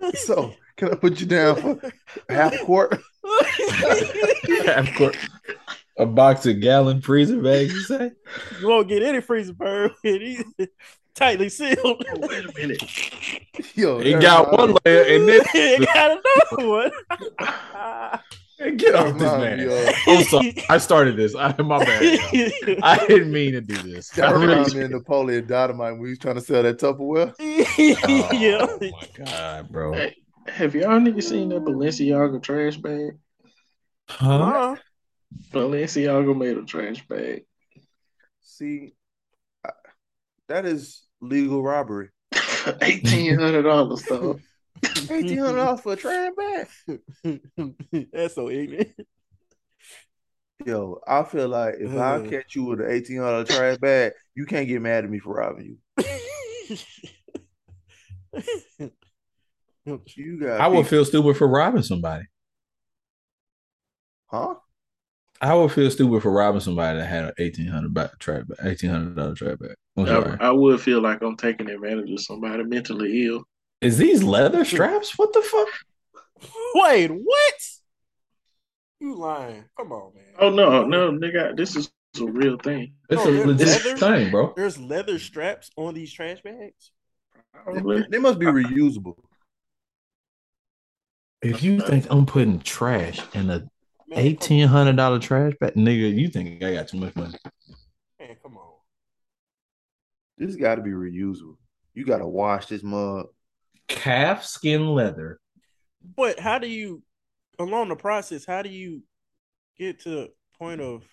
[0.15, 1.79] So can I put you down for
[2.27, 2.99] half quart?
[4.65, 5.17] Half quart-
[5.97, 8.11] a box of gallon freezer bags, you say?
[8.59, 9.91] you won't get any freezer bird.
[10.03, 10.67] It is
[11.13, 11.77] tightly sealed.
[11.85, 12.81] Oh, wait a minute.
[13.75, 16.19] Yo, It got one layer and then it got
[16.57, 16.91] another one.
[18.61, 19.57] Hey, get off oh, this man.
[19.57, 20.55] me I'm sorry.
[20.69, 21.33] I started this.
[21.35, 22.03] I my bad.
[22.03, 22.77] y'all.
[22.83, 24.15] I didn't mean to do this.
[24.19, 26.77] I That really reminds me of Napoleon Dynamite when he was trying to sell that
[26.77, 27.33] Tupperware.
[28.39, 28.67] yeah.
[28.69, 29.93] Oh my god, bro.
[29.93, 30.15] Hey,
[30.47, 33.17] have y'all niggas seen that Balenciaga trash bag?
[34.07, 34.75] Huh?
[35.51, 37.45] Balenciaga made a trash bag.
[38.41, 38.93] See,
[39.65, 39.71] I-
[40.49, 42.09] that is legal robbery.
[42.83, 44.39] Eighteen hundred dollars though.
[45.09, 46.67] Eighteen hundred dollars for a trash bag.
[48.11, 48.89] That's so ignorant.
[50.65, 52.23] Yo, I feel like if I Uh.
[52.29, 55.33] catch you with an eighteen hundred trash bag, you can't get mad at me for
[55.35, 56.77] robbing you.
[60.15, 62.25] You got I would people- feel stupid for robbing somebody.
[64.27, 64.55] huh?
[65.41, 68.59] I would feel stupid for robbing somebody that had an eighteen hundred back trap bag,
[68.63, 69.75] eighteen hundred dollar trap bag.
[69.97, 73.43] I, I would feel like I'm taking advantage of somebody mentally ill.
[73.81, 75.17] Is these leather straps?
[75.17, 75.67] What the fuck?
[76.75, 77.53] Wait, what?
[78.99, 79.65] You lying?
[79.75, 80.23] Come on, man.
[80.39, 82.93] Oh no, no, nigga, this is a real thing.
[83.09, 83.97] It's No, a legit leather?
[83.97, 84.53] thing, bro.
[84.55, 86.91] There's leather straps on these trash bags.
[87.53, 88.05] Probably.
[88.09, 89.15] They must be reusable.
[91.41, 93.67] If you think I'm putting trash in a
[94.13, 97.35] eighteen hundred dollar trash bag, nigga, you think I got too much money?
[98.19, 98.73] Man, come on.
[100.37, 101.57] This got to be reusable.
[101.95, 103.27] You got to wash this mug.
[103.95, 105.39] Calf skin leather.
[106.15, 107.03] But how do you,
[107.59, 109.03] along the process, how do you
[109.77, 111.03] get to the point of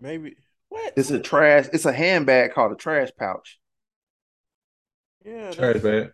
[0.00, 0.36] maybe
[0.68, 0.92] what?
[0.96, 1.66] It's a trash.
[1.72, 3.58] It's a handbag called a trash pouch.
[5.24, 6.12] yeah, Trash that's- bag.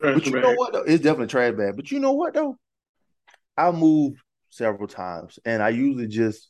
[0.00, 0.72] But you know what?
[0.72, 0.82] Though?
[0.82, 1.76] It's definitely trash bag.
[1.76, 2.56] But you know what though?
[3.56, 4.20] I moved
[4.50, 6.48] several times, and I usually just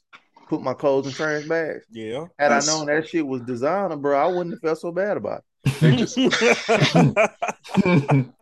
[0.49, 1.85] put my clothes in trash bags.
[1.91, 2.21] Yeah.
[2.39, 5.17] Had That's- I known that shit was designer, bro, I wouldn't have felt so bad
[5.19, 5.45] about it.
[5.81, 6.17] They just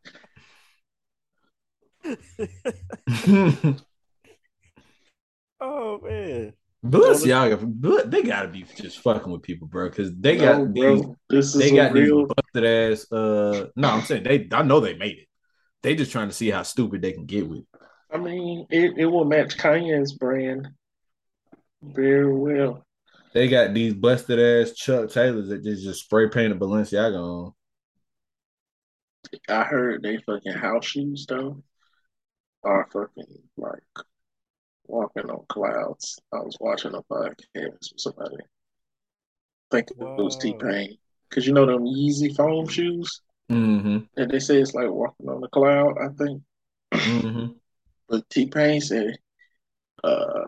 [5.60, 6.52] oh man.
[6.84, 11.02] Balenciaga, but they gotta be just fucking with people, bro, because they no, got these,
[11.02, 11.16] bro.
[11.28, 12.20] This is they a got real.
[12.20, 13.12] these busted ass.
[13.12, 14.48] Uh, no, I'm saying they.
[14.52, 15.28] I know they made it.
[15.82, 17.60] They just trying to see how stupid they can get with.
[17.60, 17.66] it.
[18.12, 20.68] I mean, it, it will match Kanye's brand
[21.82, 22.82] very well.
[23.32, 27.52] They got these busted ass Chuck Taylors that just just spray painted Balenciaga on.
[29.48, 31.62] I heard they fucking house shoes though
[32.64, 33.82] are fucking like
[34.86, 36.18] walking on clouds.
[36.32, 38.36] I was watching a podcast with somebody.
[39.72, 40.96] I think it was T Pain.
[41.30, 43.22] Cause you know them Yeezy foam shoes?
[43.50, 43.98] Mm-hmm.
[44.16, 46.42] And they say it's like walking on a cloud, I think.
[46.92, 47.52] Mm-hmm.
[48.08, 49.16] But T Pain said
[50.02, 50.46] uh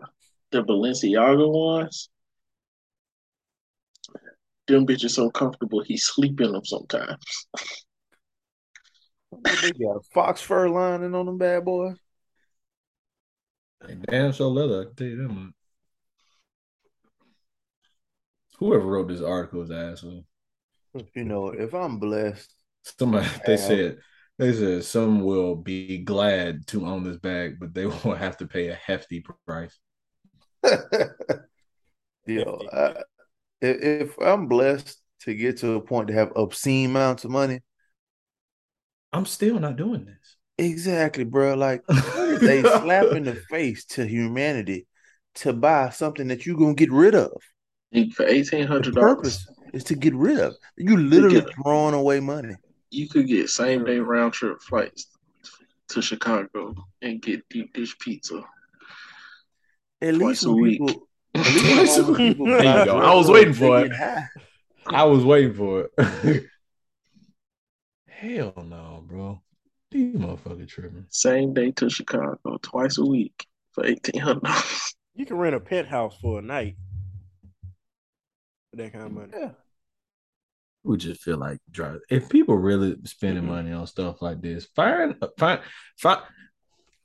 [0.51, 2.09] the Balenciaga ones,
[4.67, 7.17] them bitches so comfortable he sleep in them sometimes.
[9.43, 11.97] They got a fox fur lining on them bad boys.
[13.87, 14.81] They damn so leather.
[14.81, 15.53] I can tell you that much.
[18.59, 20.25] Whoever wrote this article is asshole.
[21.15, 22.53] You know, if I'm blessed,
[22.83, 23.67] Somebody they Yeah.
[23.67, 23.97] said
[24.37, 28.47] they said some will be glad to own this bag, but they will have to
[28.47, 29.77] pay a hefty price.
[32.25, 32.95] you know, I,
[33.63, 37.61] if, if I'm blessed to get to a point to have obscene amounts of money,
[39.11, 40.35] I'm still not doing this.
[40.57, 41.55] exactly, bro.
[41.55, 44.87] Like they slap in the face to humanity
[45.35, 47.31] to buy something that you're gonna get rid of.
[48.15, 49.45] For eighteen hundred dollars.
[49.73, 50.55] is to get rid of.
[50.77, 52.55] You literally get- throwing away money.
[52.89, 55.07] you could get same day round trip flights
[55.89, 58.43] to Chicago and get deep dish pizza.
[60.01, 60.79] At Twice least a when week.
[60.79, 62.17] people, at least when Twice a homeless week.
[62.17, 62.97] people There you go.
[62.97, 63.91] I was waiting for it.
[64.87, 66.43] I was waiting for it.
[68.07, 69.41] Hell no, bro.
[69.91, 71.05] These motherfuckers tripping.
[71.09, 74.95] Same day to Chicago, twice a week for eighteen hundred dollars.
[75.15, 76.75] You can rent a penthouse for a night
[78.71, 79.31] for that kind of money.
[79.33, 79.51] Yeah.
[80.83, 81.99] We just feel like drive.
[82.09, 83.53] If people really spending mm-hmm.
[83.53, 85.61] money on stuff like this, find find
[85.97, 86.21] find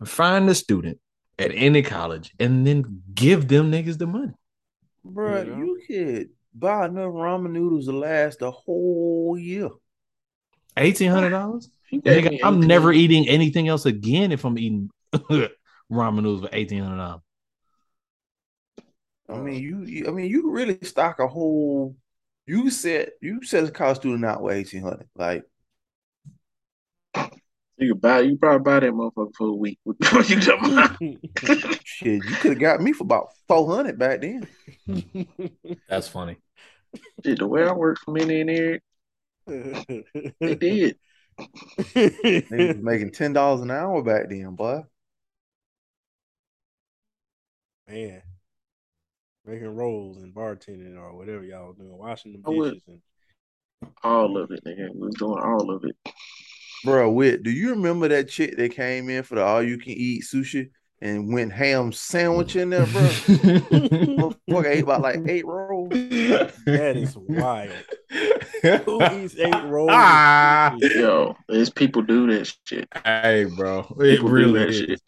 [0.05, 0.99] find a student
[1.39, 4.32] at any college and then give them niggas the money.
[5.05, 5.57] Bro, Yeah.
[5.57, 9.70] you could buy enough ramen noodles to last a whole year.
[10.76, 11.68] Eighteen hundred dollars.
[11.86, 14.91] He gave Nigga, me I'm never eating anything else again if I'm eating
[15.91, 17.22] ramen noodles for eighteen hundred dollars.
[19.28, 21.97] I mean, you, you I mean, you really stock a whole.
[22.47, 25.09] You set you set a college student out with eighteen hundred.
[25.14, 25.45] Like,
[27.79, 29.79] You could buy, you probably buy that motherfucker for a week.
[29.85, 30.97] What you talking about?
[31.85, 34.49] shit, you could have got me for about four hundred back then.
[35.89, 36.37] That's funny.
[37.24, 38.83] Shit, the way I worked for Minnie and Eric,
[39.47, 40.05] they
[40.41, 40.97] did.
[41.95, 44.83] They was making ten dollars an hour back then, boy.
[47.89, 48.22] Man,
[49.47, 53.01] making rolls and bartending or whatever y'all doing, washing the I dishes and
[54.03, 54.93] All of it, nigga.
[54.93, 55.97] We was doing all of it.
[56.85, 59.93] Bro, Wit, do you remember that chick that came in for the all you can
[59.93, 60.70] eat sushi
[61.01, 63.03] and went ham sandwich in there, bro.
[63.03, 65.91] Motherfucker ate about like eight rolls.
[65.91, 67.70] That is wild.
[68.85, 69.91] Who eats eight rolls?
[69.93, 70.74] Ah.
[70.79, 72.89] Yo, there's people do that shit.
[73.05, 74.76] Hey, bro, it People really is.
[74.76, 75.03] shit.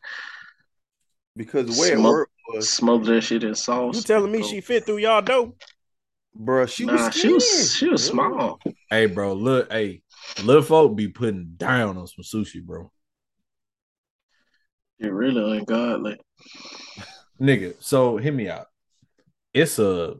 [1.36, 3.96] Because the way it worked was, Smoke that shit in sauce.
[3.96, 5.54] You telling me she fit through y'all dough?
[6.34, 7.66] bro, she Nah, was she was skinny.
[7.68, 8.60] she was small.
[8.90, 10.02] Hey, bro, look, hey,
[10.44, 12.90] little folk be putting down on some sushi, bro.
[14.98, 16.18] It really ungodly.
[17.40, 18.66] Nigga, so hit me out.
[19.54, 20.16] It's a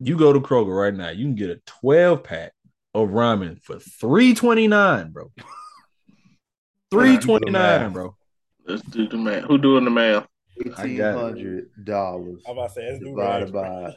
[0.00, 2.52] you go to Kroger right now, you can get a 12 pack
[2.94, 5.30] of ramen for 329, bro.
[6.90, 8.16] 329, bro.
[8.66, 9.44] Let's do the math.
[9.44, 10.26] Who doing the math?
[10.76, 11.20] I Eighteen got it.
[11.20, 13.96] hundred dollars I'm about to say, let's do divided that.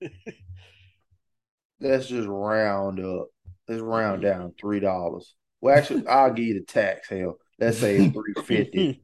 [0.00, 0.08] by.
[1.80, 3.28] Let's just round up.
[3.68, 4.40] Let's round mm-hmm.
[4.40, 5.34] down three dollars.
[5.60, 7.08] Well, actually, I'll give you the tax.
[7.08, 9.02] Hell, let's say three fifty.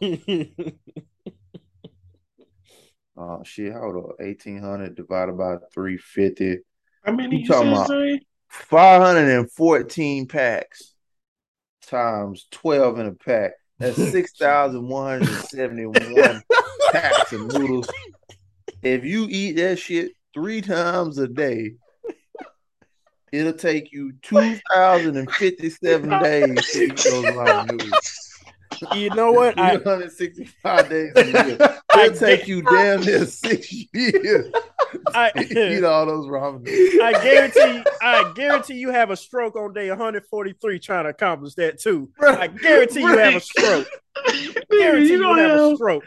[3.20, 3.72] Oh shit!
[3.72, 4.12] Hold on.
[4.20, 6.58] Eighteen hundred divided by three fifty.
[7.04, 7.90] How many You you talking about-
[8.48, 10.94] Five hundred and fourteen packs
[11.86, 13.52] times twelve in a pack.
[13.78, 16.42] That's six thousand one hundred seventy-one
[16.92, 17.88] packs of noodles.
[18.82, 21.72] If you eat that shit three times a day,
[23.32, 28.24] it'll take you two thousand and fifty-seven days to eat those ramen noodles.
[28.94, 29.58] you know what?
[29.58, 31.74] I, 365 days a year.
[31.98, 34.52] It'll take you damn near six years
[35.14, 37.00] I, to eat all those ramen noodles.
[37.02, 41.80] I guarantee, I guarantee you have a stroke on day 143 trying to accomplish that
[41.80, 42.10] too.
[42.20, 43.88] I guarantee you have a stroke.
[44.28, 46.04] Nigga, Guarantee you you don't have a stroke.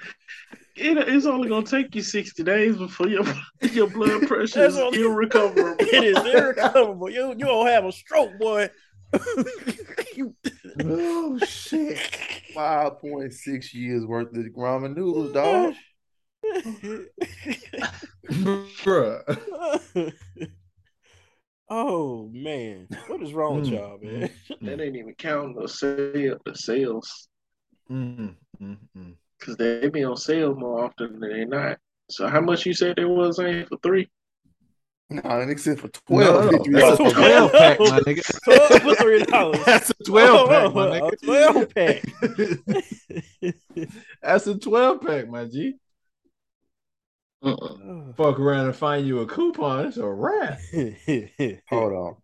[0.75, 3.23] It, it's only gonna take you sixty days before your
[3.71, 5.75] your blood pressure That's is all- irrecoverable.
[5.79, 7.09] It is irrecoverable.
[7.09, 8.69] You you don't have a stroke, boy.
[10.83, 11.97] Oh shit.
[12.55, 15.73] 5.6 years worth of ramen noodles, dog.
[18.81, 20.13] Bruh.
[21.69, 23.71] oh man, what is wrong with Mm.
[23.71, 24.29] y'all, man?
[24.61, 27.27] That ain't even counting the sale, the sales,
[27.89, 29.15] Mm, mm, mm.
[29.41, 31.77] Because they be on sale more often than they not.
[32.09, 34.09] So how much you said there was ain't for three?
[35.09, 36.51] No, that nigga said for 12.
[36.67, 37.51] no, that's a Twelve.
[37.51, 38.43] pack, my nigga.
[38.45, 39.59] Twelve for three dollars.
[39.65, 41.21] That's a 12 pack, my Oh, nigga.
[41.25, 41.75] 12
[43.43, 43.85] pack.
[44.21, 45.73] That's a 12 pack, my G.
[47.43, 48.13] Uh-uh.
[48.15, 49.87] Fuck around and find you a coupon.
[49.87, 50.59] It's a wrap.
[51.69, 52.15] Hold on.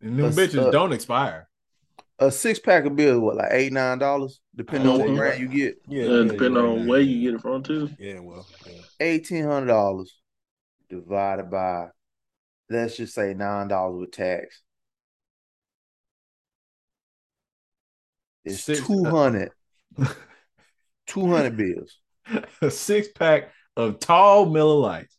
[0.00, 1.48] And them Us- bitches uh, don't expire.
[2.20, 4.40] A six pack of beer is what, like eight, nine dollars?
[4.54, 5.16] Depending on what Mhm.
[5.16, 5.76] brand you get.
[5.88, 7.90] yeah, Uh, yeah, depending yeah, on yeah, where you get it from too.
[7.98, 8.80] Yeah, well, yeah.
[9.00, 10.16] Eighteen hundred dollars
[10.88, 11.88] divided by
[12.70, 14.62] let's just say nine dollars with tax.
[18.44, 19.50] It's Six- 200.
[21.06, 21.98] 200 bills.
[22.62, 25.16] A six pack of tall Miller Lights.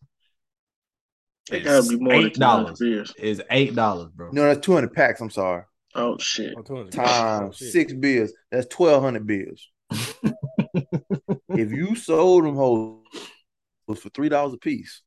[1.51, 3.13] It gotta be more than $8.
[3.19, 4.31] Is eight dollars, bro.
[4.31, 5.21] No, that's 200 packs.
[5.21, 5.63] I'm sorry.
[5.95, 6.53] Oh shit!
[6.57, 6.93] Oh, 200.
[6.99, 7.71] Oh, Times shit.
[7.71, 8.33] six bills.
[8.51, 9.69] That's 1,200 bills.
[11.49, 12.99] if you sold them hoes
[13.87, 15.01] for $3 a piece,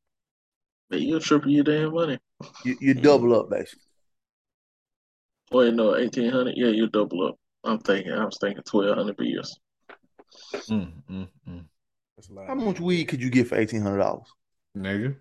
[0.89, 2.17] Man, you're triple your damn money.
[2.65, 3.83] you, you double up, basically.
[5.51, 6.53] Wait, no, eighteen hundred.
[6.57, 7.35] Yeah, you double up.
[7.63, 8.11] I'm thinking.
[8.13, 9.59] I was thinking twelve hundred beers.
[10.69, 11.63] Mm, mm, mm.
[12.15, 12.47] That's a lot.
[12.47, 14.23] How much weed could you get for $1,800?
[14.77, 15.15] Nigga.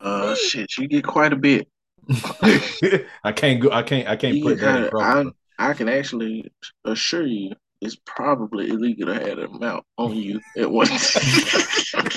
[0.00, 1.68] Uh, shit, you get quite a bit.
[3.24, 3.70] I can't go.
[3.70, 4.08] I can't.
[4.08, 6.50] I can't You put get that in kinda- I can actually
[6.86, 11.14] assure you, it's probably illegal to have that amount on you at once.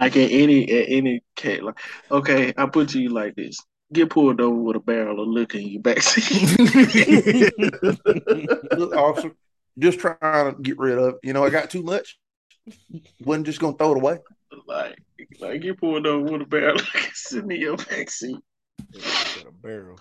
[0.00, 1.78] like at any at any case, like
[2.10, 3.58] okay, I put to you like this:
[3.92, 7.52] get pulled over with a barrel of liquor in your backseat.
[8.78, 9.32] Look, officer,
[9.78, 11.14] just trying to get rid of.
[11.22, 12.18] You know, I got too much.
[13.20, 14.18] Wasn't just going to throw it away.
[14.66, 14.98] Like,
[15.40, 18.40] like get pulled over with a barrel of liquor sitting in your backseat.
[18.92, 19.98] Got a barrel.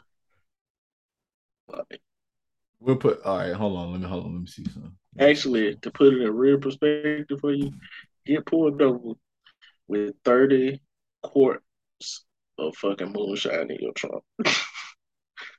[1.68, 2.02] Like,
[2.80, 3.22] We'll put.
[3.24, 3.54] All right.
[3.54, 3.92] Hold on.
[3.92, 4.08] Let me.
[4.08, 4.34] Hold on.
[4.34, 4.96] Let me see something.
[5.20, 7.72] Actually, to put it in real perspective for you,
[8.26, 9.14] get pulled over
[9.88, 10.80] with 30
[11.24, 11.64] quarts
[12.60, 14.24] of fucking moonshine in your trunk.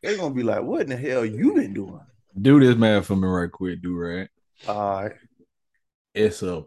[0.02, 2.00] They're going to be like, what in the hell you been doing?
[2.40, 3.82] Do this man for me right quick.
[3.82, 4.28] Do right.
[4.68, 5.12] All right.
[6.14, 6.64] It's a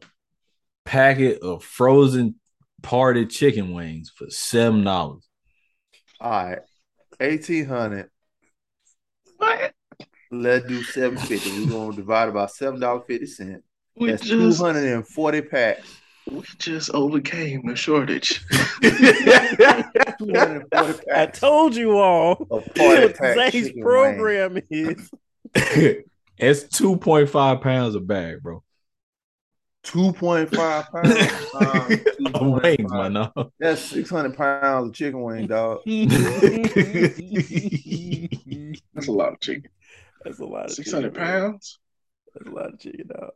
[0.85, 2.35] packet of frozen
[2.81, 5.27] party chicken wings for seven dollars.
[6.21, 6.59] All right.
[7.19, 8.09] 1800
[9.37, 9.73] What?
[10.31, 13.61] Let's do 750 We're going to divide it by $7.50.
[13.97, 15.97] We That's 240 packs.
[16.31, 18.45] we just overcame the shortage.
[21.13, 23.83] I told you all of party what pack Zay's chicken wings.
[23.83, 25.09] program is.
[26.41, 28.63] It's two point five pounds a bag, bro.
[29.83, 31.15] Two point five pounds.
[31.51, 32.89] times Wings, 2.5.
[32.89, 33.13] man.
[33.13, 33.51] No.
[33.59, 35.79] That's six hundred pounds of chicken wing, dog.
[38.93, 39.69] That's a lot of chicken.
[40.23, 41.41] That's a lot of Six hundred chicken, man.
[41.51, 41.79] pounds.
[42.33, 43.29] That's a lot of chicken, dog.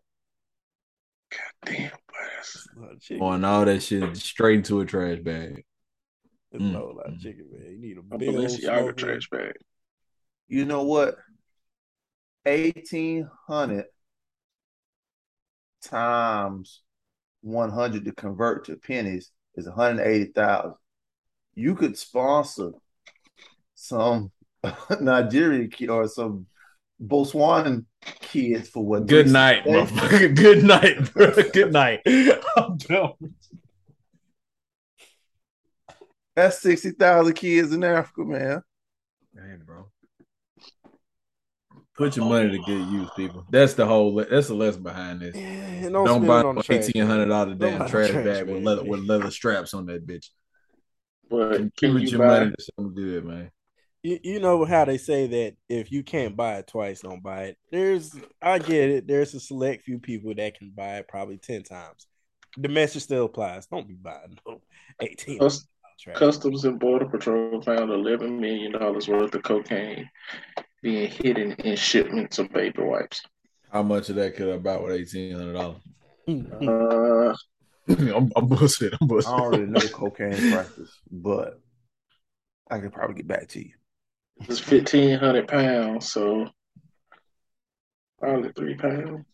[1.32, 1.98] God damn, boy,
[2.36, 3.20] that's That's a lot of chicken.
[3.20, 5.64] Pouring all that shit straight into a trash bag.
[6.52, 6.76] That's Mm.
[6.76, 7.72] a whole lot of chicken, man.
[7.72, 9.54] You need a a big old Balenciaga trash bag.
[10.48, 11.16] You know what?
[12.46, 13.86] Eighteen hundred
[15.84, 16.82] times
[17.42, 20.76] one hundred to convert to pennies is one hundred eighty thousand.
[21.56, 22.72] You could sponsor
[23.76, 24.32] some
[25.02, 26.48] Nigerian kid or some
[27.02, 27.86] Botswana
[28.22, 29.08] kids for what?
[29.08, 30.36] Good night, motherfucker.
[30.36, 31.32] Good night, bro.
[31.52, 32.02] Good night.
[32.58, 33.14] I'm done.
[36.36, 38.64] That's sixty thousand kids in Africa, man.
[39.66, 39.73] Bro.
[41.96, 43.46] Put your money to good use, people.
[43.52, 44.16] That's the whole.
[44.16, 45.36] That's the lesson behind this.
[45.36, 46.90] Yeah, don't, Don't buy it on the trash.
[46.90, 50.08] eighteen hundred dollar damn buy trash trash bag with leather with leather straps on that
[50.08, 50.30] bitch.
[51.30, 52.40] But Give can it you your buy?
[52.40, 53.52] money to something good, man.
[54.02, 57.44] You, you know how they say that if you can't buy it twice, don't buy
[57.44, 57.58] it.
[57.72, 59.08] There's, I get it.
[59.08, 62.08] There's a select few people that can buy it probably ten times.
[62.58, 63.68] The message still applies.
[63.68, 64.62] Don't be buying no
[65.00, 65.38] eighteen.
[65.40, 65.68] Cus-
[66.16, 70.10] Customs and Border Patrol found eleven million dollars worth of cocaine
[70.84, 73.24] being hidden in shipments of baby wipes.
[73.72, 75.82] How much of that could I buy with eighteen hundred dollars?
[76.28, 77.34] Uh,
[78.16, 78.94] I'm, I'm bullshit.
[79.02, 81.60] I'm I don't really know cocaine prices, but
[82.70, 83.72] I could probably get back to you.
[84.42, 86.48] it's fifteen hundred pounds, so
[88.20, 89.26] probably three pounds.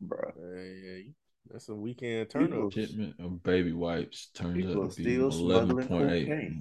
[0.00, 0.32] Bro.
[0.36, 1.08] Hey,
[1.50, 2.70] that's a weekend People- turnover.
[2.70, 6.52] Shipment of baby wipes turns People are out to be still eleven smuggling point eight.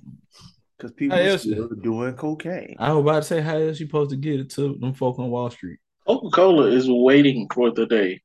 [0.82, 0.89] Cocaine.
[0.89, 2.75] Because people Hey, are yes, still doing cocaine.
[2.79, 5.19] I was about to say, how else you supposed to get it to them folk
[5.19, 5.79] on Wall Street?
[6.07, 8.21] Coca Cola is waiting for the day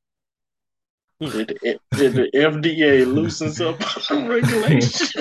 [1.20, 3.80] that the, the FDA loosens up
[4.10, 5.12] regulations.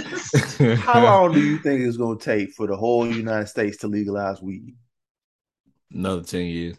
[0.82, 3.88] How long do you think it's going to take for the whole United States to
[3.88, 4.76] legalize weed?
[5.92, 6.78] Another ten years.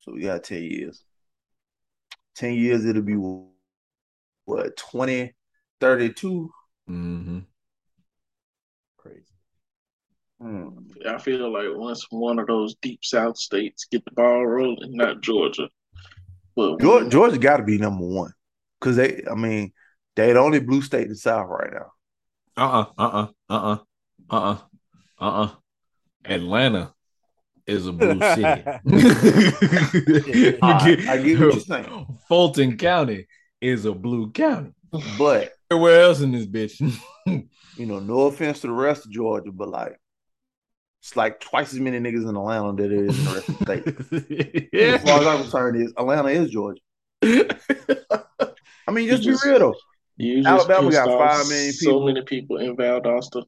[0.00, 1.04] So we got 10 years.
[2.36, 6.50] 10 years, it'll be what, 2032?
[6.88, 7.38] Mm-hmm.
[10.40, 10.54] Crazy.
[10.54, 10.68] Hmm.
[11.08, 15.20] I feel like once one of those deep South states get the ball rolling, not
[15.20, 15.68] Georgia,
[16.56, 18.32] but Georgia, Georgia got to be number one.
[18.80, 19.72] Because they, I mean,
[20.16, 21.92] they the only blue state in the South right now.
[22.56, 23.76] Uh uh uh uh
[24.30, 24.58] uh uh
[25.20, 25.50] uh uh.
[26.24, 26.92] Atlanta
[27.66, 28.42] is a blue city.
[30.62, 32.18] I- I get what you're saying.
[32.28, 33.26] Fulton County
[33.60, 34.72] is a blue county.
[35.18, 36.80] But, Everywhere else in this bitch.
[37.76, 39.96] you know, no offense to the rest of Georgia, but like,
[41.00, 43.58] it's like twice as many niggas in Atlanta than there is in the rest of
[43.58, 44.68] the state.
[44.74, 46.80] As far as I'm concerned, is Atlanta is Georgia.
[47.22, 49.74] I mean, just, just- be real though.
[50.16, 53.44] you just Alabama pissed got off five million So many people in Valdosta.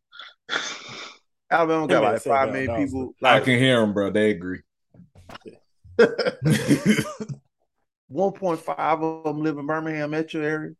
[1.51, 2.53] Alabama got like said five Valdosta.
[2.53, 3.15] million people.
[3.23, 4.11] I can hear them, bro.
[4.11, 4.61] They agree.
[8.09, 10.73] one point five of them live in Birmingham metro area.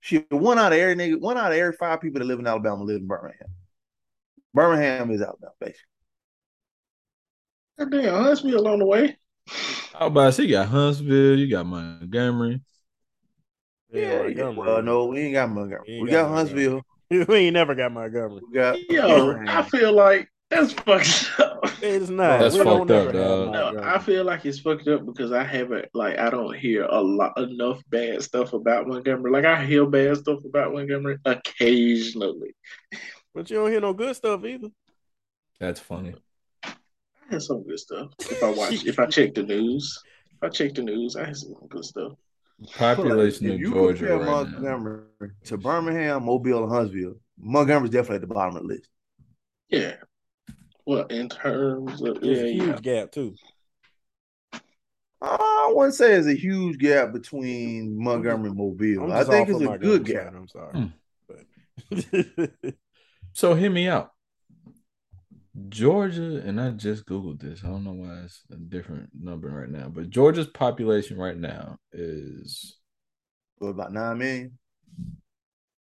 [0.00, 2.46] Shit, one out of every nigga, one out of every five people that live in
[2.46, 3.48] Alabama live in Birmingham.
[4.54, 5.82] Birmingham is Alabama, basically.
[7.78, 9.16] God damn, Huntsville on the way.
[9.94, 12.60] I was about to say, you got Huntsville, you got Montgomery.
[13.90, 14.50] Yeah, yeah.
[14.50, 15.84] Well, no, we ain't got Montgomery.
[15.86, 16.82] We ain't We, got got Huntsville.
[17.10, 18.42] we ain't never got Montgomery.
[18.46, 21.64] We got Yo, I feel like that's fucked up.
[21.82, 22.40] It's not.
[22.40, 23.14] That's we fucked up, dog.
[23.14, 23.82] No, Montgomery.
[23.82, 27.38] I feel like it's fucked up because I haven't like I don't hear a lot
[27.38, 29.30] enough bad stuff about Montgomery.
[29.30, 32.54] Like I hear bad stuff about Montgomery occasionally.
[33.34, 34.68] But you don't hear no good stuff either.
[35.60, 36.14] That's funny.
[37.28, 38.10] I had some good stuff.
[38.20, 40.02] If I watch, if I check the news,
[40.32, 42.12] if I check the news, I had some good stuff.
[42.74, 45.28] Population if of you Georgia compare right now.
[45.44, 48.88] To Birmingham, Mobile, and Huntsville, Montgomery's definitely at the bottom of the list.
[49.68, 49.94] Yeah.
[50.86, 53.00] Well, in terms of There's yeah, a huge yeah.
[53.02, 53.34] gap too.
[55.20, 59.04] I wouldn't say there's a huge gap between Montgomery and Mobile.
[59.04, 60.24] I'm I just think it's of a good Montgomery gap.
[60.24, 60.72] side, I'm sorry.
[60.72, 60.86] Hmm.
[62.58, 62.74] But
[63.32, 64.12] So hear me out.
[65.68, 67.62] Georgia, and I just googled this.
[67.64, 71.78] I don't know why it's a different number right now, but Georgia's population right now
[71.92, 72.76] is
[73.58, 74.58] What about nine million?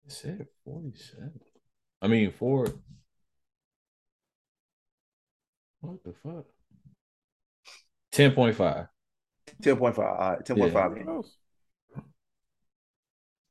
[0.04, 1.40] it said forty-seven.
[2.00, 2.66] I mean four.
[5.80, 6.44] What the fuck?
[8.10, 8.86] Ten point five.
[9.62, 10.06] Ten point five.
[10.06, 11.06] All right, ten point five million.
[11.06, 11.36] Close.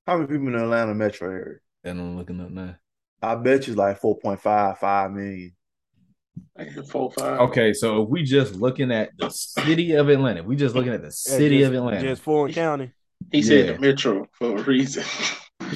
[0.07, 1.59] How many people in the Atlanta metro area?
[1.83, 2.75] And I'm looking up now.
[3.21, 5.55] I bet you it's like 4.5, 5 million.
[6.89, 7.39] Four five.
[7.49, 10.93] Okay, so if we just looking at the city of Atlanta, if we just looking
[10.93, 12.01] at the city just, of Atlanta.
[12.01, 12.91] just Fulton County.
[13.31, 13.73] He said Yeah.
[13.73, 15.03] the metro for a reason.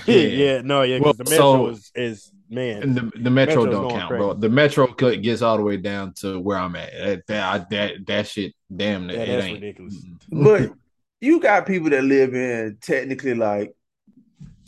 [0.07, 0.61] Yeah, Yeah.
[0.61, 2.83] no, yeah, Well, the metro so- is, is man.
[2.83, 4.19] And the, the metro Metro's don't count, crazy.
[4.19, 4.33] bro.
[4.33, 6.91] The metro cut gets all the way down to where I'm at.
[6.91, 9.61] That that that, that shit, damn, Yeah, it that's ain't.
[9.61, 9.95] ridiculous.
[10.31, 10.71] But
[11.21, 13.73] you got people that live in technically like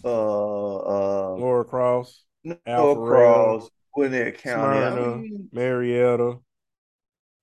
[0.05, 0.07] uh
[0.75, 3.69] uh Laura Cross, no Alpharetta, Cross,
[4.01, 4.79] Gwinnett County.
[4.79, 6.35] I mean, Marietta.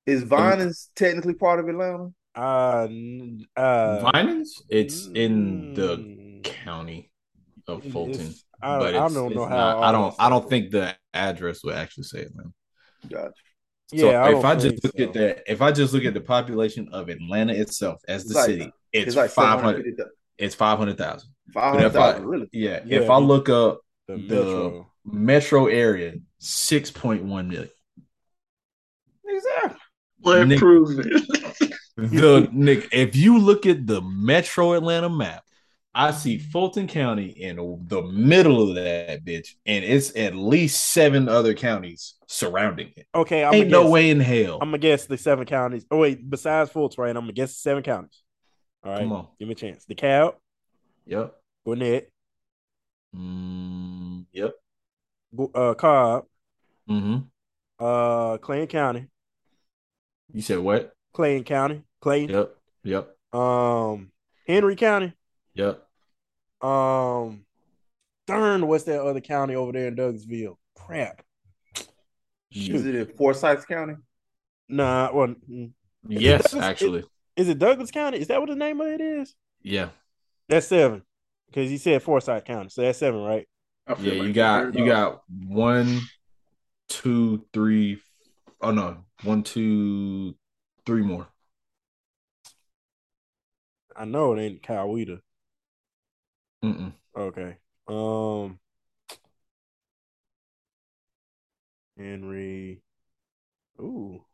[0.07, 2.11] is Vinings technically part of Atlanta?
[2.37, 2.87] Uh,
[3.57, 7.11] uh, Vinings, it's in the mm, county
[7.67, 8.35] of it's- Fulton.
[8.63, 9.57] I, but I don't know how.
[9.57, 10.15] not- I don't.
[10.19, 12.51] I don't think the address would actually say Atlanta.
[13.09, 13.33] Gotcha.
[13.95, 15.03] So Yeah, if don't I just look so.
[15.05, 18.39] at the if I just look at the population of Atlanta itself as It's the
[18.39, 20.01] like- city, it's, It's like five hundred.
[20.39, 21.31] It's five hundred thousand.
[21.53, 22.49] Five But if hundred I thousand, really?
[22.53, 24.91] yeah, Yeah, if I look up the the- metro.
[25.05, 26.15] metro area,
[26.45, 27.71] six point one million.
[29.27, 29.81] Exactly.
[30.21, 31.75] What Nick- proves it?
[31.97, 35.45] The Nick, if you look at the Metro Atlanta map,
[35.95, 37.55] I see Fulton County in
[37.87, 43.07] the middle of that bitch, and it's at least seven other counties surrounding it.
[43.15, 44.55] Okay, I'm Ain't no guess, way in hell.
[44.61, 45.87] I'm gonna guess the seven counties.
[45.89, 47.11] Oh wait, besides Fulton, right?
[47.17, 48.25] I'm gonna guess the seven counties.
[48.83, 49.29] All right, Come on.
[49.39, 49.87] give me a chance.
[49.89, 50.35] DeKalb,
[51.07, 51.33] Yep.
[51.65, 52.11] Gwinnett,
[53.15, 54.53] Mm, yep.
[55.55, 56.25] Uh, Cobb,
[56.87, 57.19] hmm
[57.79, 59.07] uh, Clayton County,
[60.33, 60.93] You said what?
[61.13, 62.57] Clayton County, Clayton, Yep.
[62.85, 63.17] Yep.
[63.41, 64.11] um,
[64.47, 65.13] Henry County,
[65.55, 65.83] Yep.
[66.63, 67.45] um,
[68.27, 70.57] darn, what's that other county over there in Douglasville?
[70.77, 71.23] Crap.
[71.77, 71.87] Is
[72.63, 72.87] Shoot.
[72.87, 73.95] it in Forsyth County?
[74.69, 75.73] Nah, well, mm,
[76.09, 77.05] Yes, Douglas- actually.
[77.37, 78.19] is it Douglas County?
[78.19, 79.35] Is that what the name of it is?
[79.63, 79.89] Yeah.
[80.49, 81.03] That's seven.
[81.47, 83.49] Because he said Forsyth County, so that's seven, right?
[83.89, 83.95] Yeah.
[83.95, 86.01] like You got you got one,
[86.89, 88.01] two, three.
[88.61, 90.35] Oh no, one, two,
[90.87, 91.27] three more.
[93.97, 95.21] I know it ain't Coweta.
[96.65, 96.93] Mm-mm.
[97.17, 97.57] Okay.
[97.87, 98.59] Um
[101.97, 102.83] Henry.
[103.81, 104.25] Ooh.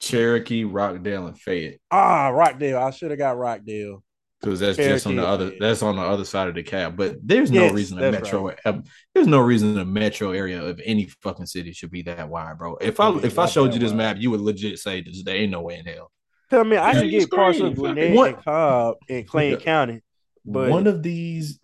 [0.00, 1.78] Cherokee, Rockdale, and Fayette.
[1.90, 2.78] Ah, Rockdale.
[2.78, 4.02] I should have got Rockdale.
[4.44, 6.96] Because that's just on the other that's on the other side of the cab.
[6.96, 8.80] But there's no Yes, reason a metro uh,
[9.14, 12.76] there's no reason a metro area of any fucking city should be that wide, bro.
[12.76, 15.36] If I I if I showed you this map, you would legit say this there
[15.36, 16.10] ain't no way in hell.
[16.50, 18.34] Tell me, I can get parts of scream, Gwinnett What?
[18.34, 19.64] and Cobb in Clayton Yeah.
[19.64, 20.02] County,
[20.44, 21.58] but One of these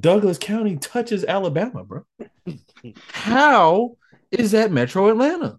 [0.00, 2.04] Douglas County touches Alabama, bro.
[3.12, 3.96] How
[4.30, 5.58] is that Metro Atlanta?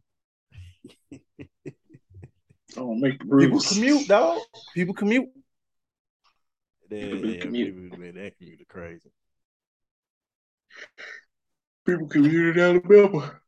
[2.76, 3.67] Don't make the People rules.
[3.74, 4.39] commute, dog.
[4.76, 5.30] People commute.
[6.90, 7.84] Yeah, People do yeah, commute.
[7.84, 9.12] people- man, that commute is crazy.
[11.86, 13.40] People commute in Alabama.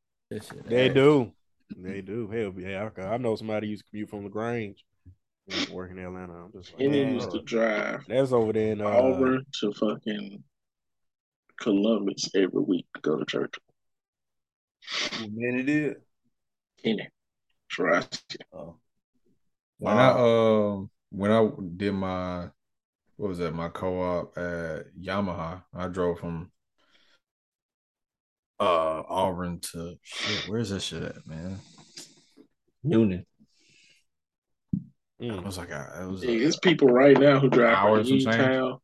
[0.65, 1.31] They do.
[1.77, 2.27] They do.
[2.29, 2.89] Hell, yeah.
[2.97, 4.83] I, I know somebody used to commute from LaGrange.
[5.71, 6.33] Working in Atlanta.
[6.45, 9.45] I'm just like, And they man, used to drive that's over there in uh, Auburn
[9.59, 10.43] to fucking
[11.59, 13.53] Columbus every week to go to church.
[15.19, 15.95] Man, it is.
[16.81, 17.09] Kenny.
[17.69, 18.03] Try.
[18.53, 18.75] Oh.
[19.79, 22.49] When I um when I did my
[23.21, 26.49] what was that my co-op at Yamaha, I drove from
[28.59, 30.49] uh Auburn to shit.
[30.49, 31.59] Where's that shit at, man?
[32.83, 33.23] Newnan.
[35.21, 36.23] I mm, was like, I, it was.
[36.23, 38.37] Yeah, it's people right now who drive Hours from and change.
[38.37, 38.77] Newtown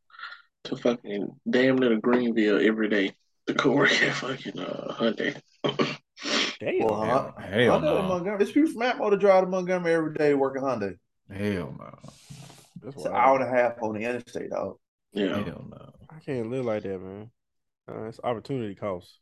[0.64, 3.14] to fucking damn near Greenville every day
[3.48, 5.40] to go work at fucking uh, Hyundai.
[6.60, 6.86] damn.
[6.86, 7.96] Well, hell- Hon- hell Hyundai no.
[7.96, 8.38] to Montgomery.
[8.38, 10.94] There's people from Atmore to drive to Montgomery every day working Hyundai.
[11.28, 11.98] Hell no.
[12.82, 14.76] That's It's an hour and a half on the interstate, dog.
[15.12, 15.42] Yeah.
[15.42, 15.90] Hell no.
[16.10, 17.30] I can't live like that, man.
[17.90, 19.18] Uh, it's opportunity cost.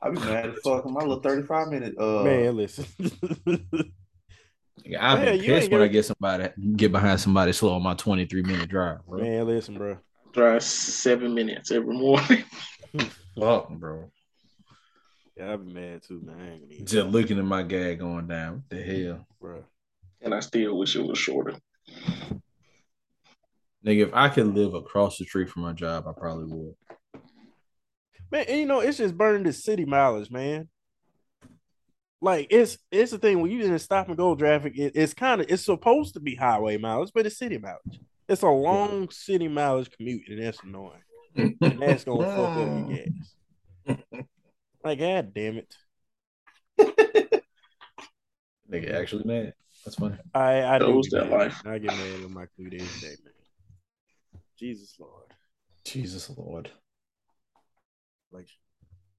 [0.00, 2.84] I be mad as fuck on my little 35 minute uh man, listen.
[4.98, 7.94] I've Man, been pissed when I get- get somebody get behind somebody slow on my
[7.94, 9.20] 23 minute drive, bro.
[9.22, 9.98] man, listen, bro.
[10.32, 12.42] Drive seven minutes every morning.
[13.38, 14.10] Fuck, bro.
[15.36, 16.36] Yeah, I'd be mad too, man.
[16.40, 18.64] I ain't even- Just looking at my gag going down.
[18.68, 19.26] What the hell?
[19.40, 19.62] bro.
[20.20, 21.54] And I still wish it was shorter.
[23.84, 26.74] Nigga, if I could live across the street from my job, I probably would.
[28.30, 30.68] Man, and you know, it's just burning the city mileage, man.
[32.20, 35.40] Like it's it's the thing when you in stop and go traffic, it, it's kind
[35.40, 38.00] of it's supposed to be highway mileage, but it's city mileage.
[38.28, 41.02] It's a long city mileage commute, and that's annoying.
[41.34, 44.26] And that's gonna fuck up your gas.
[44.84, 45.74] Like, god damn it.
[48.70, 49.54] Nigga, actually mad.
[49.84, 50.16] That's funny.
[50.32, 51.38] I I do Those be that mad.
[51.38, 51.62] life.
[51.66, 53.31] I get mad with my commute every day, man.
[54.62, 55.34] Jesus Lord.
[55.84, 56.70] Jesus Lord.
[58.30, 58.46] Like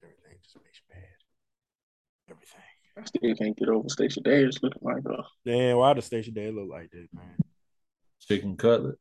[0.01, 1.17] everything just makes you mad.
[2.31, 2.61] Everything.
[2.97, 6.49] I still can't get over Station Dash looking like a Damn, why does station day
[6.49, 7.35] look like that, man?
[8.21, 8.95] Chicken cutlet.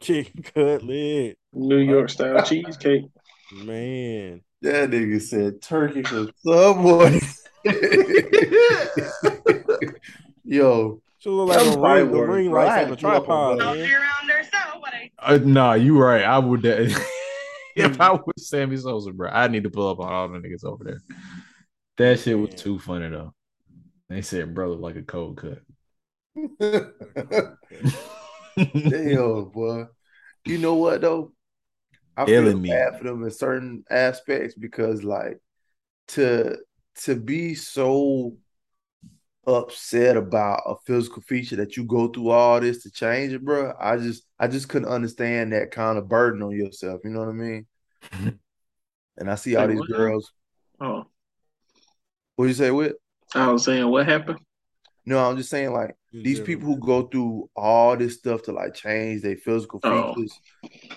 [0.00, 3.04] Chicken cutlet, New York style cheesecake.
[3.52, 4.40] man.
[4.62, 7.20] That nigga said turkey for Subway.
[10.44, 13.28] Yo, Should look like a probably ring, the ring lights on the to pull up
[13.28, 13.92] on tripod, man.
[13.92, 16.22] around her, so what I Uh, nah, you right.
[16.22, 16.64] I would.
[17.76, 20.64] if I was Sammy Sosa, bro, I need to pull up on all the niggas
[20.64, 21.00] over there.
[21.96, 23.34] That shit was too funny though.
[24.08, 25.62] They said brother like a cold cut.
[28.56, 29.84] damn, boy.
[30.44, 31.32] You know what though?
[32.16, 32.68] I feel Killing me.
[32.68, 35.40] bad for them in certain aspects because, like,
[36.08, 36.58] to
[37.02, 38.36] to be so
[39.46, 43.72] upset about a physical feature that you go through all this to change it, bro.
[43.80, 47.00] I just I just couldn't understand that kind of burden on yourself.
[47.04, 47.66] You know what I mean?
[49.16, 49.90] And I see all Like these what?
[49.90, 50.32] girls.
[50.80, 51.06] Oh,
[52.36, 52.70] What you say?
[52.72, 52.96] What
[53.34, 54.40] I was saying, what happened?
[55.06, 58.74] no, I'm just saying like these people who go through all this stuff to like
[58.74, 60.14] change their physical Oh.
[60.14, 60.40] features,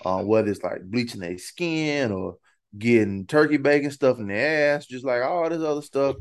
[0.04, 2.38] uh, whether it's like bleaching their skin or
[2.76, 6.16] getting turkey bacon stuff in their ass, just like all this other stuff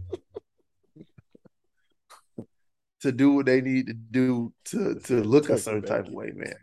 [3.02, 6.14] to do what they need to do to to look a Turkey certain type of
[6.14, 6.56] way, man.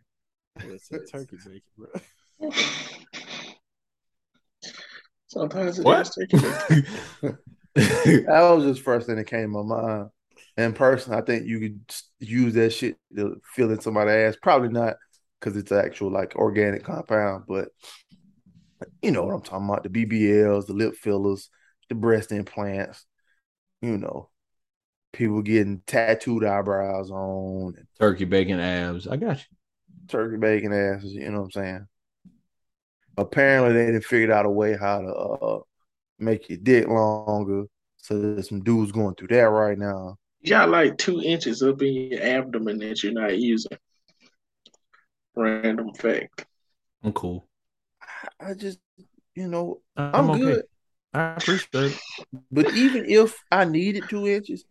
[0.57, 1.89] That's a turkey bacon, bro.
[5.27, 6.01] Sometimes it What?
[6.01, 6.87] is turkey bacon.
[7.75, 10.11] That was just first thing that came to my mind.
[10.57, 11.81] In person, I think you could
[12.21, 14.37] use that shit to fill in somebody's ass.
[14.41, 14.97] Probably not
[15.41, 17.69] because it's actual like organic compound, but
[19.03, 19.83] you know what I'm talking about.
[19.83, 21.51] The BBLs, the lip fillers,
[21.89, 23.05] the breast implants,
[23.83, 24.31] you know,
[25.15, 29.07] people getting tattooed eyebrows on and Turkey bacon abs.
[29.07, 29.45] I got you.
[30.09, 31.87] turkey bacon asses, you know what I'm saying?
[33.17, 35.59] Apparently they didn't figured out a way how to uh,
[36.19, 37.65] make your dick longer.
[37.97, 40.19] So there's some dudes going through that right now.
[40.41, 43.79] You got like two inches up in your abdomen that you're not using.
[45.35, 46.45] Random fact.
[47.03, 47.47] I'm cool.
[48.39, 48.79] I just,
[49.35, 50.41] you know, I'm, I'm okay.
[50.41, 50.65] good.
[51.15, 52.01] I appreciate it.
[52.51, 54.65] But even if I needed two inches,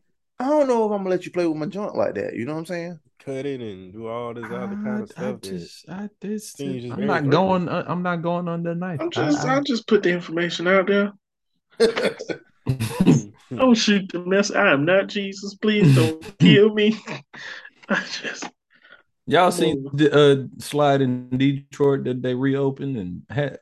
[0.44, 2.36] I don't know if I'm gonna let you play with my joint like that.
[2.36, 3.00] You know what I'm saying?
[3.20, 5.40] Cut it and do all this other kind I, of stuff.
[5.44, 7.32] I just, I this, Seems just I'm not threatening.
[7.32, 7.70] going.
[7.70, 9.00] uh, I'm not going under the knife.
[9.02, 11.14] I'm just, I, I just put the information out there.
[11.80, 12.42] that-
[13.56, 14.52] Don't shoot the mess.
[14.52, 15.56] I am not Jesus.
[15.56, 16.98] Please don't kill me.
[17.90, 18.50] I just
[19.26, 23.60] Y'all seen the uh, slide in Detroit that they reopened and had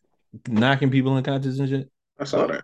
[0.47, 1.91] knocking people unconscious and shit?
[2.19, 2.63] I saw that.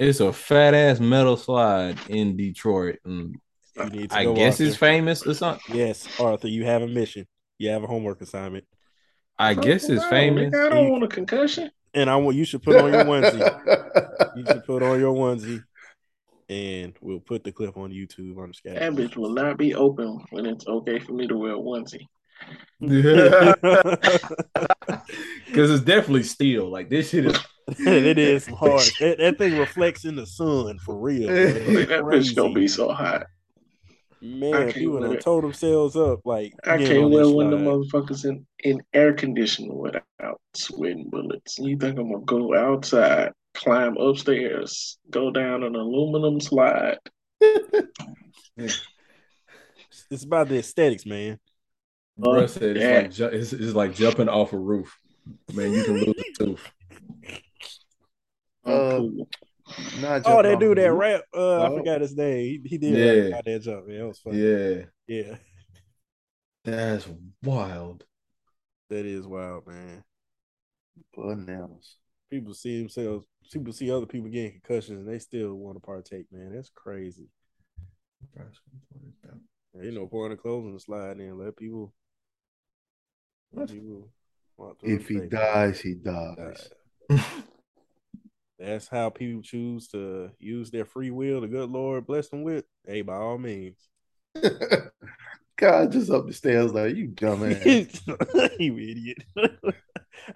[0.00, 3.36] It's a fat ass metal slide in Detroit, and
[3.76, 4.64] You need to I go, guess Arthur.
[4.64, 5.76] it's famous or something.
[5.76, 7.26] Yes, Arthur, you have a mission.
[7.58, 8.64] You have a homework assignment,
[9.38, 10.54] I guess it's famous.
[10.54, 11.70] I don't want a concussion.
[11.92, 13.96] and I want you should put on your onesie.
[14.36, 15.62] You should put on your onesie,
[16.48, 18.96] and we'll put the clip on YouTube on the That schedule.
[18.96, 22.06] bitch will not be open when it's okay for me to wear a onesie.
[22.80, 23.54] Because
[25.70, 26.70] it's definitely steel.
[26.70, 27.38] Like this shit is.
[27.78, 28.82] it is hard.
[29.00, 31.28] That, that thing reflects in the sun for real.
[31.28, 31.36] bro.
[31.36, 33.26] Like, It's that bitch gonna be so hot.
[34.22, 37.52] Man, can't people wear done told themselves up like I can't on wear this one
[37.52, 38.02] of them slide.
[38.02, 41.58] motherfuckers in, in air conditioning without sweating bullets.
[41.58, 46.98] You think I'm gonna go outside, climb upstairs, go down an aluminum slide?
[50.10, 51.38] It's about the aesthetics, man.
[52.18, 52.98] Bruh said it's yeah.
[52.98, 54.98] like ju- it's, it's like jumping off a roof.
[55.54, 56.72] Man, you can lose a tooth.
[58.64, 59.24] I'm Uh.
[60.00, 61.22] Not Oh, jumping that off dude that rap.
[61.32, 61.76] Uh, I Oh.
[61.78, 62.62] forgot his name.
[62.64, 62.94] He, he did
[63.30, 63.34] Yeah.
[63.36, 63.98] rap that jump, man.
[63.98, 64.38] That was funny.
[64.38, 65.36] Yeah, Yeah,
[66.64, 67.08] that's
[67.42, 68.04] wild.
[68.88, 70.02] that is wild, man.
[71.14, 71.96] Bananas.
[72.30, 73.26] People see themselves.
[73.52, 76.26] People see other people getting concussions, and they still want to partake.
[76.32, 77.28] Man, that's crazy.
[78.36, 81.92] Yeah, you know, pouring the clothes on the slide and let people.
[81.92, 81.94] Let people walk
[83.28, 85.28] through If he the state, man.
[85.28, 86.70] dies, he dies.
[88.58, 91.40] That's how people choose to use their free will.
[91.40, 92.64] The good Lord bless them with.
[92.86, 93.78] Hey, by all means.
[95.56, 98.00] God just up the stairs like you dumbass.
[98.58, 99.18] you idiot.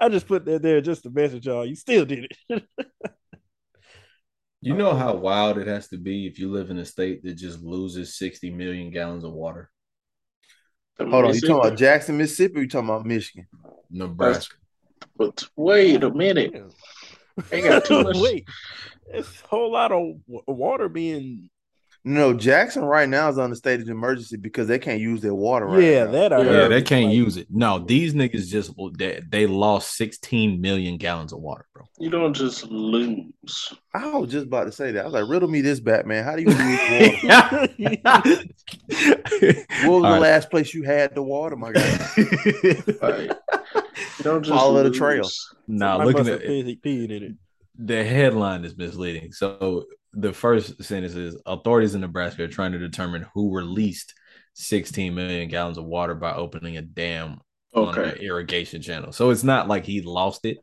[0.00, 1.66] I just put that there just to message y'all.
[1.66, 2.64] You still did it.
[4.60, 7.34] You know how wild it has to be if you live in a state that
[7.34, 9.70] just loses 60 million gallons of water?
[10.98, 12.58] Hold on, you talking about Jackson, Mississippi?
[12.58, 13.46] Or you talking about Michigan?
[13.90, 14.54] Nebraska.
[15.16, 16.54] But wait a minute.
[17.50, 18.16] They got too much.
[18.16, 18.46] Wait,
[19.08, 20.14] it's a whole lot of
[20.46, 21.50] water being
[22.06, 25.32] No, Jackson right now is on the state of emergency because they can't use their
[25.34, 26.10] water right yeah, now.
[26.12, 26.72] that I Yeah, Yeah, heard.
[26.72, 27.46] they can't like- use it.
[27.50, 31.84] No, these niggas just they, they lost 16 million gallons of water, bro.
[31.98, 33.72] You don't just lose.
[33.94, 35.00] I was just about to say that.
[35.00, 36.24] I was like, riddle me this, Batman.
[36.24, 37.68] How do you lose water?
[38.88, 40.20] What was the All right.
[40.20, 41.98] last place you had the water, my guy?
[43.02, 43.30] Like,
[44.18, 44.98] you don't just Follow the lose.
[44.98, 45.28] trail.
[45.68, 47.32] nah, I looking at have peed, peed in it.
[47.78, 49.32] the headline is misleading.
[49.32, 49.84] So
[50.16, 54.14] the first sentence is authorities in Nebraska are trying to determine who released
[54.54, 57.40] 16 million gallons of water by opening a dam
[57.74, 58.10] on Okay.
[58.12, 59.12] the irrigation channel.
[59.12, 60.58] So it's not like he lost it.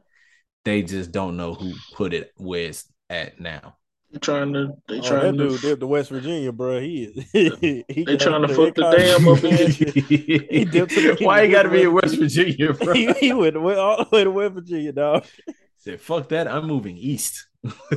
[0.63, 3.75] They just don't know who put it where it's at now.
[4.11, 6.79] They're trying to they Oh, trying to dude dipped to West Virginia, bro.
[6.81, 7.29] He is.
[7.87, 9.71] he They trying to fuck the incarnate- dam up in
[10.51, 12.93] He dipped to the- Why you got to be in West Virginia, bro?
[12.93, 15.25] he, he went went all the way to West Virginia, dog.
[15.77, 16.47] Said, fuck that.
[16.47, 17.47] I'm moving east.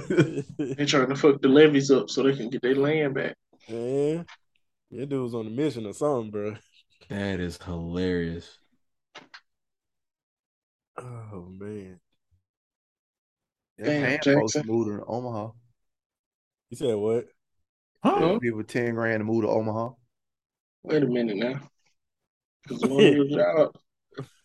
[0.76, 3.34] they trying to fuck the levees up so they can get their land back.
[3.68, 4.26] Man,
[4.90, 6.56] that dude was on a mission or something, bro.
[7.08, 8.58] that is hilarious.
[10.96, 11.98] Oh man,
[13.78, 14.66] They're Damn, paying folks to Jackson.
[14.66, 15.50] move to Omaha.
[16.70, 17.26] you said what?
[18.04, 18.18] Huh?
[18.20, 18.38] Huh?
[18.38, 19.90] People ten grand to move to Omaha.
[20.84, 21.60] Wait a minute now.
[22.62, 23.72] Because one of the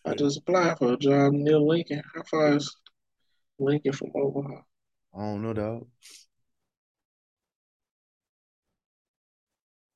[0.06, 2.02] I just applied for a job near Lincoln.
[2.14, 2.74] How far is
[3.58, 4.62] Lincoln from Omaha?
[5.14, 5.86] I don't know, dog.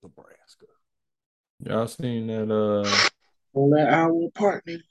[0.03, 0.67] Nebraska.
[1.61, 2.53] Y'all seen that?
[2.53, 4.83] Uh, On that hour apart, nigga.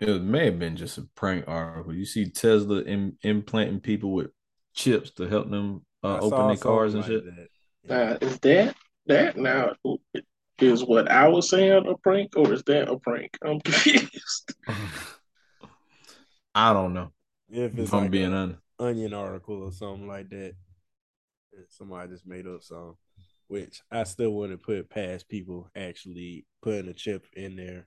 [0.00, 1.94] it may have been just a prank article.
[1.94, 4.30] You see Tesla Im- implanting people with
[4.74, 7.36] chips to help them uh, open their cars and something shit.
[7.36, 7.48] that.
[7.86, 8.76] Now, is that
[9.06, 9.74] that now
[10.60, 13.36] is what I was saying a prank, or is that a prank?
[13.44, 14.54] I'm confused.
[16.54, 17.10] I don't know.
[17.54, 18.60] If it's If I'm like being a honest.
[18.80, 20.54] onion article or something like that,
[21.52, 22.96] that somebody just made up some,
[23.48, 27.86] which I still wouldn't put past people actually putting a chip in their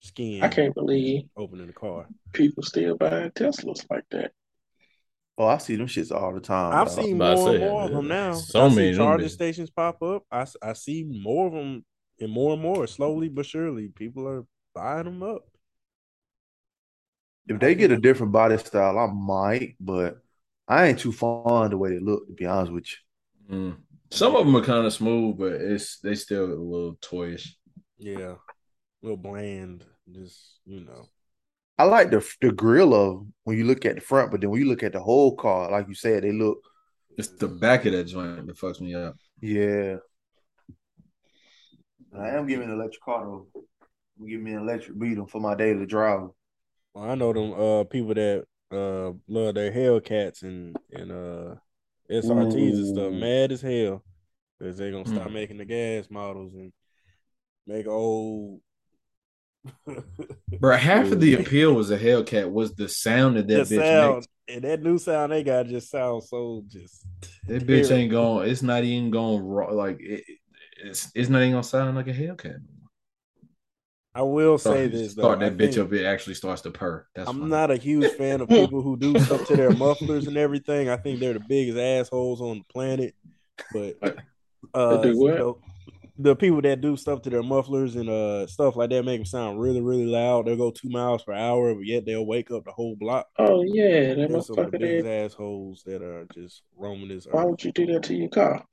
[0.00, 2.06] skin, I can't believe opening the car.
[2.32, 4.32] people still buying Teslas like that.
[5.38, 6.72] Oh, I see them shits all the time.
[6.72, 6.96] I've dog.
[6.96, 8.32] seen more and say, more of them now.
[8.34, 10.24] so I many of them charging stations pop up.
[10.32, 11.84] I, I see more of them
[12.18, 13.88] and more and more, slowly but surely.
[13.88, 15.44] People are buying them up.
[17.48, 20.18] If they get a different body style, I might, but
[20.68, 22.26] I ain't too fond the way they look.
[22.26, 22.96] To be honest with you.
[23.50, 23.76] Mm.
[24.10, 27.48] Some of them are kind of smooth, but it's they still a little toyish.
[27.98, 28.36] Yeah, a
[29.02, 29.84] little bland.
[30.10, 31.08] Just you know,
[31.78, 34.60] I like the the grill of when you look at the front, but then when
[34.60, 36.58] you look at the whole car, like you said, they look
[37.18, 39.16] It's the back of that joint that fucks me up.
[39.40, 39.96] yeah.
[42.18, 43.46] I am giving an electric car though.
[44.18, 46.30] I'm giving me an electric beetle for my daily drive.
[46.96, 51.54] Well, I know them uh people that uh love their Hellcats and and uh
[52.10, 53.12] SRTs and stuff.
[53.12, 54.02] Mad as hell
[54.58, 55.32] because they're gonna stop Mm.
[55.32, 56.72] making the gas models and
[57.66, 58.60] make old.
[60.60, 63.86] Bro, half of the appeal was a Hellcat was the sound of that the bitch
[63.86, 64.28] sound makes.
[64.48, 67.04] and that new sound they got just sounds so just
[67.48, 67.92] That bitch terrible.
[67.92, 68.48] ain't going.
[68.50, 69.70] It's not even going raw.
[69.72, 70.24] Like it,
[70.84, 72.58] it's it's not even gonna sound like a Hellcat.
[74.16, 75.22] I will say you this though.
[75.22, 75.92] start I that bitch up.
[75.92, 77.06] It actually starts to purr.
[77.14, 77.48] That's I'm fine.
[77.50, 80.88] not a huge fan of people who do stuff to their mufflers and everything.
[80.88, 83.14] I think they're the biggest assholes on the planet.
[83.74, 83.98] But
[84.74, 85.56] uh, do what?
[86.18, 89.26] the, people that do stuff to their mufflers and uh stuff like that make them
[89.26, 90.46] sound really, really loud.
[90.46, 93.28] They'll go two miles per hour, but yet they'll wake up the whole block.
[93.38, 95.24] Oh yeah, that There's some of the biggest there.
[95.26, 97.50] assholes that are just roaming this Why earth.
[97.50, 98.64] would you do that to your car?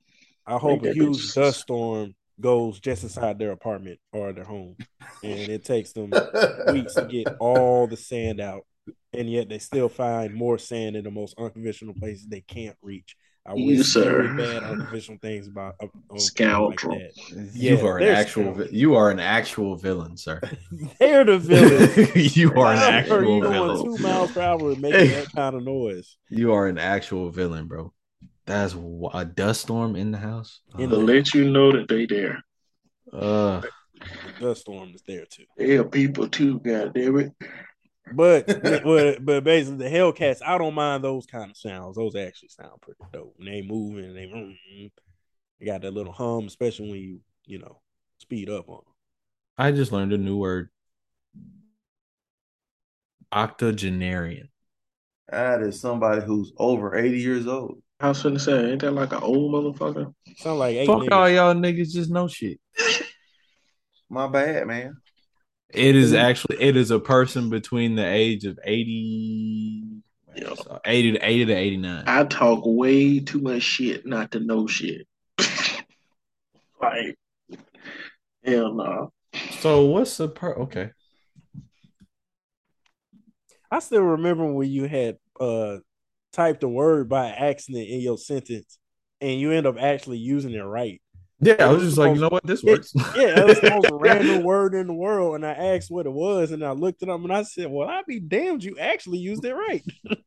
[0.46, 4.76] I hope a huge dust storm goes just inside their apartment or their home,
[5.22, 6.10] and it takes them
[6.72, 8.62] weeks to get all the sand out,
[9.12, 13.16] and yet they still find more sand in the most unconventional places they can't reach.
[13.46, 14.34] I You, wish very sir.
[14.36, 16.92] bad unconventional things about uh, uh, Scoundrel.
[16.98, 17.50] Like that.
[17.54, 18.44] You are an actual.
[18.44, 18.70] scoundrels.
[18.70, 20.40] vi- You are an actual villain, sir.
[20.98, 22.36] They're the villains.
[22.36, 23.84] you are an I've actual you going villain.
[23.98, 26.16] two miles per hour and making that kind of noise.
[26.30, 27.92] You are an actual villain, bro.
[28.46, 28.74] That's
[29.14, 30.60] a dust storm in the house.
[30.78, 32.42] In To the- let you know that they there.
[33.12, 35.44] Uh, The dust storm is there too.
[35.56, 37.32] They are people too, God damn it.
[38.12, 41.96] But but but basically the Hellcats, I don't mind those kind of sounds.
[41.96, 43.32] Those actually sound pretty dope.
[43.38, 44.90] When they moving and they mm,
[45.58, 47.80] they got that little hum, especially when you you know
[48.18, 48.94] speed up on them.
[49.56, 50.68] I just learned a new word.
[53.32, 54.50] Octogenarian.
[55.28, 57.82] That is somebody who's over 80 years old.
[58.00, 60.12] I was finna say, ain't that like an old motherfucker?
[60.36, 61.12] Sound like eight Fuck niggas.
[61.12, 62.58] all y'all niggas just know shit.
[64.10, 64.96] My bad, man.
[65.72, 70.02] It is actually it is a person between the age of 80
[70.36, 70.54] Yeah.
[70.84, 72.04] 80 to 80 to 89.
[72.06, 75.06] I talk way too much shit not to know shit.
[76.80, 77.16] like,
[78.44, 79.12] hell no.
[79.60, 80.90] So what's the per okay.
[83.70, 85.78] I still remember when you had uh
[86.34, 88.78] typed a word by accident in your sentence
[89.20, 91.00] and you end up actually using it right.
[91.40, 92.92] Yeah, I It was was just like, you know what, this Yeah, works.
[93.16, 95.34] yeah, that was the most random word in the world.
[95.34, 97.88] And I asked what it was, and I looked it up and I said, Well,
[97.88, 99.82] I'd be damned you actually used it right.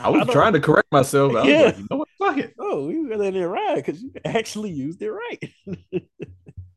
[0.00, 1.32] I was don't- trying to correct myself.
[1.34, 1.62] I was Yeah.
[1.62, 2.54] like, you know what, fuck it.
[2.58, 5.42] Oh, you let it ride because you actually used it right.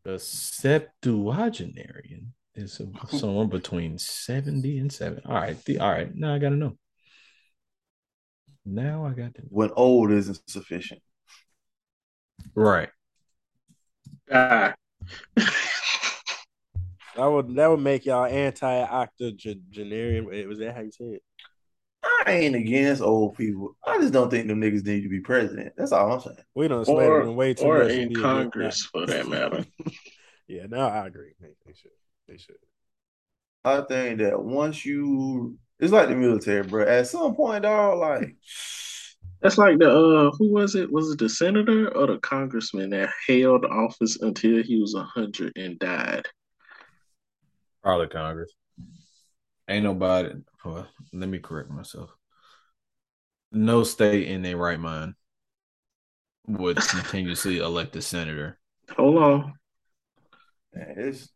[0.04, 5.22] The septuagenarian is a- someone between 70 and 7.
[5.26, 6.14] All right, the, all right.
[6.16, 6.78] Now I gotta know.
[8.72, 11.02] Now I got to When old isn't sufficient.
[12.54, 12.90] right.
[14.30, 14.76] Die.
[17.16, 20.26] That would that would make y'all anti-octogenarian.
[20.48, 21.24] Was that how you say it?
[22.04, 23.76] I ain't against old people.
[23.86, 25.74] I just don't think them niggas need to be president.
[25.76, 26.38] That's all I'm saying.
[26.54, 27.92] We don't slander or them way too or much.
[27.92, 29.66] to in Congress for that matter.
[30.48, 31.34] Yeah, no, I agree.
[31.40, 31.92] They, they should.
[32.28, 32.56] They should.
[33.64, 36.86] I think that once you, it's like the military, bro.
[36.86, 38.36] At some point, dog, like
[39.42, 40.92] That's like the uh who was it?
[40.92, 45.80] Was it the senator or the congressman that held office until he was hundred and
[45.80, 46.26] died?
[47.84, 48.52] Probably Congress.
[49.70, 50.32] Ain't nobody.
[50.66, 52.10] Well, let me correct myself.
[53.52, 55.14] No state in their right mind
[56.48, 58.60] would continuously elect a senator.
[58.98, 59.54] Hold on.
[60.74, 61.30] man, it's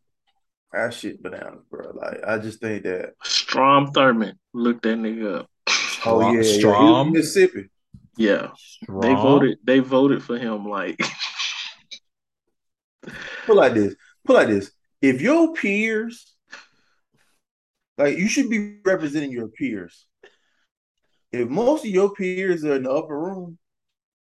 [0.74, 1.92] that shit bananas, bro.
[1.94, 3.14] Like I just think that.
[3.22, 4.34] Strom Thurmond.
[4.52, 5.50] Look that nigga up.
[6.04, 6.42] Oh yeah, yeah.
[6.42, 7.06] He Strom?
[7.06, 7.70] from Mississippi.
[8.16, 8.48] Yeah.
[8.88, 11.00] They voted they voted for him like
[13.46, 13.94] Put like this.
[14.24, 14.70] Put like this.
[15.02, 16.34] If your peers,
[17.98, 20.06] like you should be representing your peers.
[21.32, 23.58] If most of your peers are in the upper room,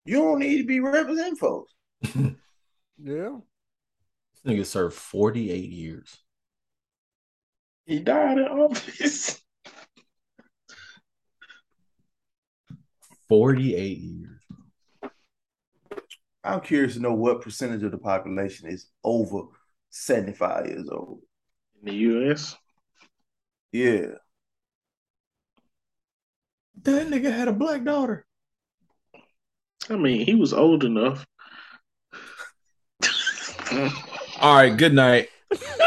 [0.04, 1.72] you don't need to be representing folks.
[3.02, 3.38] Yeah.
[4.44, 6.18] This nigga served 48 years.
[7.90, 9.42] He died in office.
[13.28, 14.28] 48 years.
[16.44, 19.42] I'm curious to know what percentage of the population is over
[19.90, 21.20] 75 years old.
[21.80, 21.94] In the
[22.30, 22.56] US.
[23.72, 24.06] Yeah.
[26.82, 28.24] That nigga had a black daughter.
[29.88, 31.26] I mean, he was old enough.
[34.40, 35.28] All right, good night.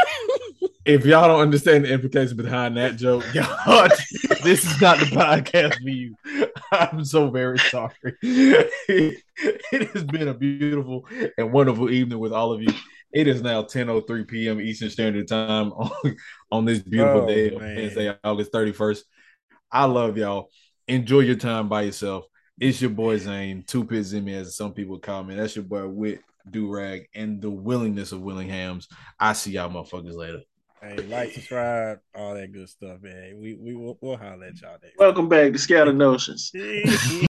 [0.86, 3.88] if y'all don't understand the implications behind that joke, y'all,
[4.44, 6.16] this is not the podcast for you.
[6.72, 7.94] I'm so very sorry.
[8.22, 11.08] it has been a beautiful
[11.38, 12.74] and wonderful evening with all of you.
[13.14, 14.60] It is now 10:03 p.m.
[14.60, 16.16] Eastern Standard Time on,
[16.52, 17.76] on this beautiful Oh, day man.
[17.76, 19.04] Wednesday, August 31st.
[19.72, 20.50] I love y'all.
[20.88, 22.26] Enjoy your time by yourself.
[22.60, 25.36] It's your boy Zane, two pits in me, as some people call me.
[25.36, 28.88] That's your boy Wit Durag and the willingness of Willinghams.
[29.20, 30.42] I see y'all motherfuckers later.
[30.84, 33.40] Hey, like, subscribe, all that good stuff, man.
[33.40, 34.98] We we will we'll holler at y'all next.
[34.98, 36.52] Welcome back to Scattered Notions.